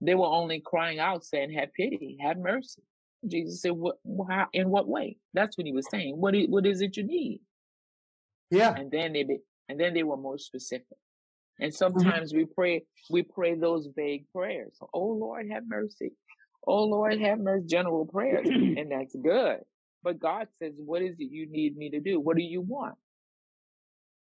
They 0.00 0.14
were 0.14 0.26
only 0.26 0.62
crying 0.64 0.98
out, 0.98 1.24
saying, 1.24 1.52
Have 1.52 1.74
pity, 1.74 2.18
have 2.22 2.38
mercy. 2.38 2.82
Jesus 3.26 3.60
said, 3.60 3.72
what, 3.72 3.98
how, 4.30 4.46
In 4.52 4.70
what 4.70 4.88
way? 4.88 5.18
That's 5.34 5.58
what 5.58 5.66
he 5.66 5.72
was 5.72 5.86
saying. 5.90 6.14
What 6.16 6.34
is, 6.34 6.46
what 6.48 6.66
is 6.66 6.80
it 6.80 6.96
you 6.96 7.04
need? 7.04 7.40
Yeah. 8.50 8.74
And 8.74 8.90
then 8.90 9.12
they 9.12 9.24
be, 9.24 9.38
and 9.68 9.78
then 9.78 9.94
they 9.94 10.02
were 10.02 10.16
more 10.16 10.38
specific. 10.38 10.96
And 11.60 11.74
sometimes 11.74 12.34
we 12.34 12.46
pray, 12.46 12.84
we 13.10 13.22
pray 13.22 13.56
those 13.56 13.88
vague 13.96 14.26
prayers. 14.34 14.78
Oh 14.94 15.08
Lord, 15.08 15.48
have 15.52 15.64
mercy. 15.68 16.12
Oh 16.66 16.84
Lord, 16.84 17.20
have 17.20 17.40
mercy. 17.40 17.66
General 17.68 18.06
prayers, 18.06 18.48
and 18.76 18.92
that's 18.92 19.16
good. 19.16 19.58
But 20.02 20.20
God 20.20 20.48
says, 20.60 20.74
"What 20.78 21.02
is 21.02 21.16
it 21.20 21.30
you 21.32 21.48
need 21.50 21.76
me 21.76 21.90
to 21.90 22.00
do? 22.00 22.20
What 22.20 22.36
do 22.36 22.42
you 22.42 22.62
want?" 22.62 22.96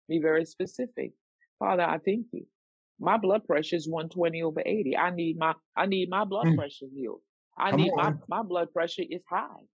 Be 0.08 0.18
very 0.20 0.44
specific. 0.44 1.12
Father, 1.58 1.82
I 1.84 1.98
thank 1.98 2.26
you. 2.32 2.46
My 3.00 3.16
blood 3.18 3.44
pressure 3.46 3.76
is 3.76 3.88
120 3.88 4.42
over 4.42 4.62
80. 4.64 4.96
I 4.96 5.10
need 5.10 5.38
my 5.38 5.54
I 5.76 5.86
need 5.86 6.10
my 6.10 6.24
blood 6.24 6.48
Mm. 6.48 6.56
pressure 6.56 6.86
healed. 6.94 7.20
I 7.58 7.72
Come 7.72 7.80
need 7.80 7.94
my 7.94 8.12
my 8.28 8.42
blood 8.42 8.72
pressure 8.72 9.04
is 9.08 9.22
high, 9.28 9.64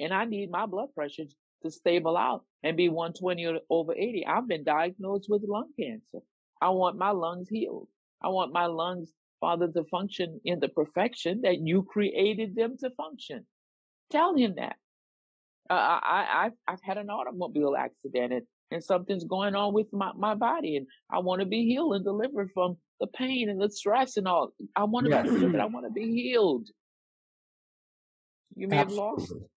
and 0.00 0.12
I 0.12 0.24
need 0.26 0.50
my 0.50 0.66
blood 0.66 0.94
pressure 0.94 1.24
to 1.62 1.70
stable 1.70 2.16
out 2.16 2.44
and 2.62 2.76
be 2.76 2.88
120 2.88 3.46
o- 3.46 3.60
over 3.70 3.94
80. 3.94 4.26
I've 4.26 4.48
been 4.48 4.64
diagnosed 4.64 5.26
with 5.28 5.42
lung 5.46 5.70
cancer. 5.78 6.20
I 6.60 6.70
want 6.70 6.96
my 6.96 7.10
lungs 7.10 7.48
healed. 7.48 7.88
I 8.22 8.28
want 8.28 8.52
my 8.52 8.66
lungs, 8.66 9.10
Father, 9.40 9.68
to 9.68 9.84
function 9.84 10.40
in 10.44 10.60
the 10.60 10.68
perfection 10.68 11.40
that 11.42 11.58
you 11.60 11.82
created 11.82 12.54
them 12.54 12.76
to 12.78 12.90
function. 12.90 13.46
Tell 14.10 14.34
him 14.36 14.54
that. 14.56 14.76
Uh, 15.70 15.74
I, 15.74 16.00
I, 16.02 16.44
I've, 16.46 16.52
I've 16.68 16.82
had 16.82 16.98
an 16.98 17.10
automobile 17.10 17.74
accident 17.76 18.32
and, 18.32 18.42
and 18.70 18.84
something's 18.84 19.24
going 19.24 19.54
on 19.54 19.72
with 19.72 19.86
my, 19.92 20.12
my 20.16 20.34
body 20.34 20.76
and 20.76 20.86
I 21.10 21.20
want 21.20 21.40
to 21.40 21.46
be 21.46 21.64
healed 21.64 21.94
and 21.94 22.04
delivered 22.04 22.50
from 22.52 22.76
the 23.00 23.06
pain 23.08 23.48
and 23.48 23.60
the 23.60 23.70
stress 23.70 24.16
and 24.16 24.28
all. 24.28 24.52
I 24.76 24.84
want 24.84 25.06
to 25.06 25.10
Yes. 25.10 25.24
be 25.24 25.30
delivered. 25.30 25.60
I 25.60 25.66
want 25.66 25.86
to 25.86 25.92
be 25.92 26.12
healed. 26.12 26.68
You 28.54 28.68
may 28.68 28.78
have 28.78 28.90
lost 28.90 29.22
Absolutely. 29.22 29.48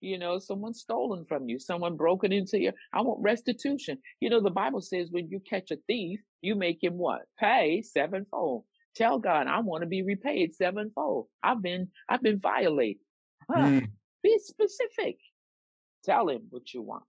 You 0.00 0.18
know, 0.18 0.38
someone 0.38 0.74
stolen 0.74 1.24
from 1.24 1.48
you, 1.48 1.58
someone 1.58 1.96
broken 1.96 2.32
into 2.32 2.60
your. 2.60 2.72
I 2.92 3.00
want 3.00 3.22
restitution. 3.22 3.98
You 4.20 4.30
know, 4.30 4.40
the 4.40 4.50
Bible 4.50 4.80
says 4.80 5.08
when 5.10 5.28
you 5.30 5.40
catch 5.40 5.70
a 5.70 5.76
thief, 5.86 6.20
you 6.42 6.54
make 6.54 6.82
him 6.82 6.94
what? 6.98 7.22
Pay 7.38 7.82
sevenfold. 7.82 8.64
Tell 8.94 9.18
God, 9.18 9.46
I 9.46 9.60
want 9.60 9.82
to 9.82 9.86
be 9.86 10.02
repaid 10.02 10.54
sevenfold. 10.54 11.26
I've 11.42 11.62
been, 11.62 11.88
I've 12.08 12.22
been 12.22 12.40
violated. 12.40 13.02
Huh. 13.50 13.58
Mm, 13.58 13.88
Be 14.22 14.38
specific. 14.38 15.18
Tell 16.04 16.28
him 16.28 16.42
what 16.50 16.72
you 16.72 16.82
want. 16.82 17.04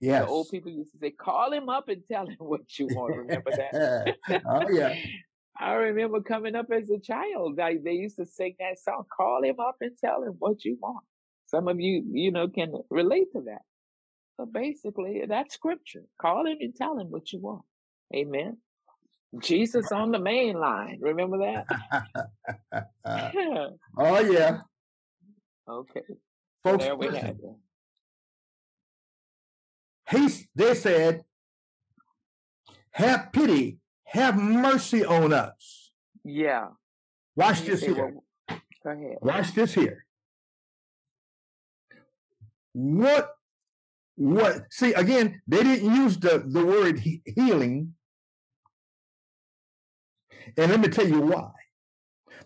yes. 0.00 0.24
The 0.24 0.28
old 0.28 0.48
people 0.50 0.72
used 0.72 0.92
to 0.92 0.98
say, 0.98 1.10
call 1.10 1.52
him 1.52 1.68
up 1.68 1.88
and 1.88 2.02
tell 2.10 2.26
him 2.26 2.36
what 2.38 2.78
you 2.78 2.88
want. 2.88 3.16
Remember 3.16 3.50
that? 3.50 4.16
oh, 4.46 4.68
yeah. 4.70 4.94
I 5.58 5.74
remember 5.74 6.20
coming 6.22 6.56
up 6.56 6.66
as 6.72 6.90
a 6.90 6.98
child. 6.98 7.58
Like 7.58 7.84
they 7.84 7.92
used 7.92 8.16
to 8.16 8.26
sing 8.26 8.56
that 8.58 8.78
song, 8.80 9.04
call 9.14 9.44
him 9.44 9.60
up 9.60 9.76
and 9.80 9.92
tell 10.02 10.22
him 10.22 10.34
what 10.38 10.64
you 10.64 10.76
want. 10.80 11.04
Some 11.52 11.68
of 11.68 11.78
you, 11.78 12.02
you 12.10 12.32
know, 12.32 12.48
can 12.48 12.72
relate 12.88 13.30
to 13.32 13.42
that. 13.42 13.60
So 14.38 14.46
basically, 14.46 15.22
that's 15.28 15.54
scripture. 15.54 16.04
Call 16.20 16.46
him 16.46 16.56
and 16.60 16.74
tell 16.74 16.98
him 16.98 17.10
what 17.10 17.30
you 17.32 17.40
want. 17.40 17.62
Amen. 18.14 18.56
Jesus 19.42 19.92
on 19.92 20.10
the 20.10 20.18
main 20.18 20.58
line. 20.58 20.98
Remember 21.00 21.38
that? 21.38 21.66
oh, 23.98 24.20
yeah. 24.20 24.60
okay. 25.68 26.02
Folks, 26.64 26.84
there 26.84 26.96
we 26.96 27.10
listen. 27.10 27.26
have 27.26 27.36
it. 30.20 30.36
he, 30.38 30.46
they 30.54 30.74
said, 30.74 31.22
have 32.92 33.30
pity, 33.32 33.78
have 34.04 34.38
mercy 34.38 35.04
on 35.04 35.32
us. 35.32 35.92
Yeah. 36.24 36.68
Watch 37.36 37.62
this 37.62 37.80
say, 37.80 37.94
here. 37.94 38.14
well, 38.48 38.60
go 38.84 38.90
ahead. 38.90 39.18
Watch 39.20 39.52
this 39.54 39.74
here. 39.74 40.06
What, 42.72 43.30
what, 44.16 44.62
see, 44.70 44.92
again, 44.94 45.42
they 45.46 45.62
didn't 45.62 45.94
use 45.94 46.18
the, 46.18 46.42
the 46.46 46.64
word 46.64 46.98
he- 46.98 47.22
healing. 47.24 47.94
And 50.56 50.70
let 50.70 50.80
me 50.80 50.88
tell 50.88 51.06
you 51.06 51.20
why. 51.20 51.50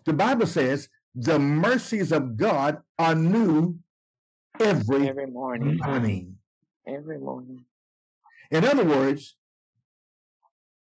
The 0.05 0.13
Bible 0.13 0.47
says 0.47 0.89
the 1.15 1.39
mercies 1.39 2.11
of 2.11 2.37
God 2.37 2.77
are 2.99 3.15
new 3.15 3.79
every 4.59 5.07
Every 5.09 5.25
morning. 5.27 5.77
morning. 5.83 6.35
Every 6.87 7.17
morning. 7.17 7.65
In 8.51 8.63
other 8.63 8.85
words, 8.85 9.35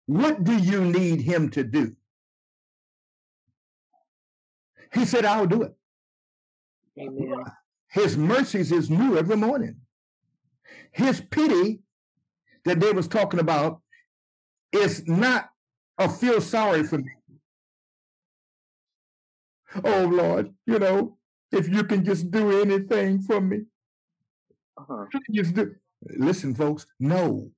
what 0.06 0.44
do 0.44 0.58
you 0.58 0.84
need 0.84 1.22
him 1.22 1.50
to 1.52 1.64
do? 1.64 1.96
He 4.94 5.06
said, 5.06 5.26
I'll 5.26 5.48
do 5.48 5.64
it. 5.64 5.74
Amen. 7.00 7.44
His 7.94 8.18
mercies 8.18 8.72
is 8.72 8.89
new 8.89 9.18
every 9.18 9.38
morning. 9.38 9.76
His 10.91 11.22
pity 11.22 11.82
that 12.66 12.80
they 12.80 12.91
was 12.91 13.08
talking 13.08 13.39
about 13.39 13.82
is 14.72 15.08
not 15.08 15.50
a 16.00 16.10
feel 16.10 16.41
sorry 16.41 16.84
for 16.84 16.98
me. 16.98 17.12
Oh 19.84 20.06
Lord, 20.06 20.52
you 20.66 20.80
know, 20.80 21.18
if 21.52 21.70
you 21.70 21.84
can 21.84 22.04
just 22.04 22.32
do 22.32 22.60
anything 22.62 23.22
for 23.22 23.39
me. 23.39 23.62
Uh-huh. 24.76 25.06
Just 25.32 25.54
do. 25.54 25.76
Listen, 26.18 26.56
folks, 26.56 26.88
no, 27.00 27.52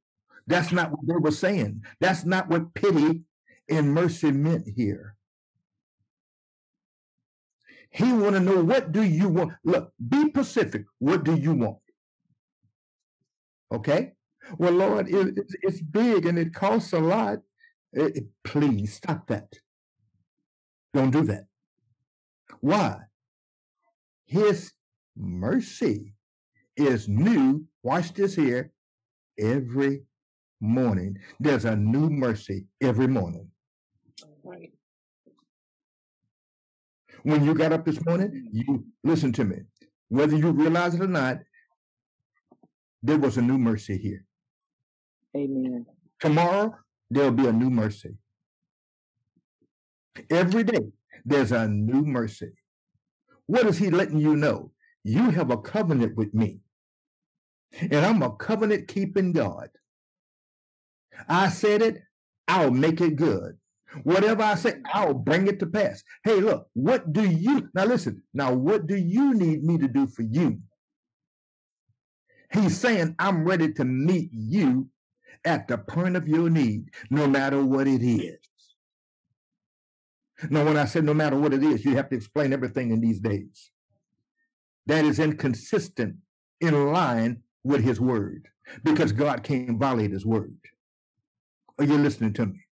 that's 0.47 0.73
not 0.73 0.91
what 0.91 1.07
they 1.07 1.15
were 1.17 1.31
saying. 1.31 1.81
That's 2.01 2.25
not 2.25 2.49
what 2.49 2.73
pity 2.73 3.21
and 3.69 3.93
mercy 3.93 4.31
meant 4.31 4.67
here. 4.75 5.14
He 7.95 8.11
want 8.11 8.35
to 8.35 8.41
know 8.41 8.61
what 8.61 8.91
do 8.91 9.03
you 9.03 9.29
want? 9.29 9.53
Look, 9.63 9.93
be 10.09 10.27
specific. 10.29 10.83
What 10.99 11.23
do 11.23 11.33
you 11.35 11.53
want? 11.53 11.77
Okay. 13.73 14.11
Well, 14.57 14.73
Lord, 14.73 15.07
it, 15.07 15.37
it's, 15.37 15.55
it's 15.61 15.81
big 15.81 16.25
and 16.25 16.37
it 16.37 16.53
costs 16.53 16.91
a 16.91 16.99
lot. 16.99 17.39
It- 17.93 18.17
it- 18.17 18.27
please 18.43 18.95
stop 18.95 19.27
that. 19.27 19.47
Don't 20.93 21.11
do 21.11 21.23
that. 21.23 21.45
Why? 22.59 22.99
His 24.25 24.73
mercy 25.15 26.15
is 26.75 27.07
new. 27.07 27.65
Watch 27.81 28.13
this 28.13 28.35
here. 28.35 28.71
Every 29.39 30.03
morning, 30.59 31.17
there's 31.39 31.63
a 31.65 31.75
new 31.77 32.09
mercy 32.09 32.65
every 32.81 33.07
morning. 33.07 33.49
When 37.25 37.43
you 37.43 37.55
got 37.55 37.73
up 37.73 37.85
this 37.85 38.05
morning, 38.05 38.49
you 38.51 38.85
listen 39.03 39.33
to 39.33 39.43
me. 39.43 39.57
Whether 40.09 40.37
you 40.37 40.51
realize 40.51 40.93
it 40.93 41.01
or 41.01 41.07
not, 41.07 41.39
there 43.01 43.17
was 43.17 43.37
a 43.37 43.41
new 43.41 43.57
mercy 43.57 43.97
here. 43.97 44.23
Amen. 45.35 45.87
Tomorrow, 46.19 46.75
there'll 47.09 47.31
be 47.31 47.47
a 47.47 47.51
new 47.51 47.71
mercy. 47.71 48.19
Every 50.29 50.63
day, 50.63 50.91
there's 51.25 51.51
a 51.51 51.67
new 51.67 52.03
mercy. 52.03 52.51
What 53.47 53.65
is 53.65 53.79
he 53.79 53.89
letting 53.89 54.19
you 54.19 54.35
know? 54.35 54.71
You 55.03 55.31
have 55.31 55.49
a 55.49 55.57
covenant 55.57 56.15
with 56.15 56.31
me, 56.35 56.59
and 57.81 58.05
I'm 58.05 58.21
a 58.21 58.35
covenant 58.35 58.87
keeping 58.87 59.31
God. 59.31 59.69
I 61.27 61.49
said 61.49 61.81
it, 61.81 62.03
I'll 62.47 62.69
make 62.69 63.01
it 63.01 63.15
good. 63.15 63.57
Whatever 64.03 64.43
I 64.43 64.55
say, 64.55 64.75
I'll 64.93 65.13
bring 65.13 65.47
it 65.47 65.59
to 65.59 65.65
pass. 65.65 66.03
Hey, 66.23 66.41
look, 66.41 66.67
what 66.73 67.13
do 67.13 67.23
you 67.23 67.69
now 67.73 67.85
listen? 67.85 68.23
Now, 68.33 68.53
what 68.53 68.87
do 68.87 68.95
you 68.95 69.33
need 69.33 69.63
me 69.63 69.77
to 69.77 69.87
do 69.87 70.07
for 70.07 70.23
you? 70.23 70.59
He's 72.51 72.77
saying, 72.77 73.15
I'm 73.19 73.45
ready 73.45 73.73
to 73.73 73.85
meet 73.85 74.29
you 74.31 74.89
at 75.43 75.67
the 75.67 75.77
point 75.77 76.15
of 76.15 76.27
your 76.27 76.49
need, 76.49 76.89
no 77.09 77.27
matter 77.27 77.63
what 77.63 77.87
it 77.87 78.01
is. 78.01 78.39
Now, 80.49 80.65
when 80.65 80.77
I 80.77 80.85
say 80.85 81.01
no 81.01 81.13
matter 81.13 81.37
what 81.37 81.53
it 81.53 81.63
is, 81.63 81.85
you 81.85 81.95
have 81.95 82.09
to 82.09 82.15
explain 82.15 82.51
everything 82.51 82.91
in 82.91 82.99
these 83.01 83.19
days. 83.19 83.71
That 84.85 85.05
is 85.05 85.19
inconsistent 85.19 86.17
in 86.59 86.91
line 86.91 87.41
with 87.63 87.83
his 87.83 87.99
word 87.99 88.49
because 88.83 89.11
God 89.11 89.43
can't 89.43 89.79
violate 89.79 90.11
his 90.11 90.25
word. 90.25 90.57
Are 91.79 91.85
you 91.85 91.97
listening 91.97 92.33
to 92.33 92.47
me? 92.47 92.64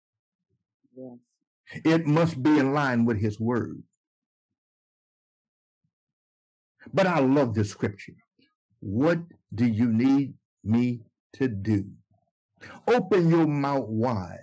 It 1.84 2.06
must 2.06 2.42
be 2.42 2.58
in 2.58 2.74
line 2.74 3.06
with 3.06 3.20
his 3.20 3.40
word. 3.40 3.82
But 6.94 7.08
I 7.08 7.20
love 7.20 7.54
this 7.54 7.70
scripture. 7.70 8.16
What 8.80 9.20
do 9.54 9.66
you 9.66 9.88
need 9.88 10.34
me 10.64 11.02
to 11.34 11.48
do? 11.48 11.86
Open 12.88 13.30
your 13.30 13.48
mouth 13.48 13.88
wide. 13.88 14.40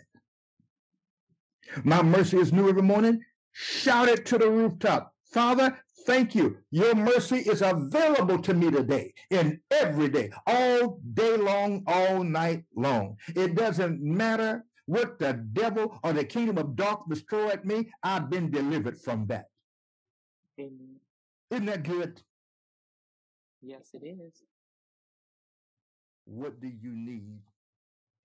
My 1.84 2.02
mercy 2.02 2.38
is 2.38 2.52
new 2.52 2.68
every 2.68 2.82
morning. 2.82 3.20
Shout 3.52 4.08
it 4.08 4.26
to 4.26 4.38
the 4.38 4.50
rooftop. 4.50 5.14
Father, 5.32 5.78
thank 6.06 6.34
you. 6.34 6.58
Your 6.70 6.94
mercy 6.94 7.38
is 7.38 7.62
available 7.62 8.40
to 8.42 8.54
me 8.54 8.70
today 8.70 9.14
and 9.30 9.58
every 9.70 10.08
day, 10.08 10.30
all 10.46 11.00
day 11.14 11.36
long, 11.36 11.84
all 11.86 12.24
night 12.24 12.64
long. 12.74 13.16
It 13.36 13.54
doesn't 13.54 14.02
matter 14.02 14.64
what 14.90 15.20
the 15.20 15.32
devil 15.52 15.96
or 16.02 16.12
the 16.12 16.24
kingdom 16.24 16.58
of 16.58 16.74
darkness 16.74 17.22
throw 17.30 17.48
at 17.48 17.64
me. 17.64 17.88
I've 18.02 18.28
been 18.28 18.50
delivered 18.50 18.98
from 18.98 19.24
that. 19.28 19.46
Amen. 20.58 20.96
Isn't 21.48 21.66
that 21.66 21.84
good? 21.84 22.20
Yes, 23.62 23.90
it 23.94 24.04
is. 24.04 24.42
What 26.24 26.60
do 26.60 26.66
you 26.66 26.90
need 26.90 27.38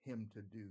him 0.06 0.28
to 0.34 0.42
do 0.42 0.66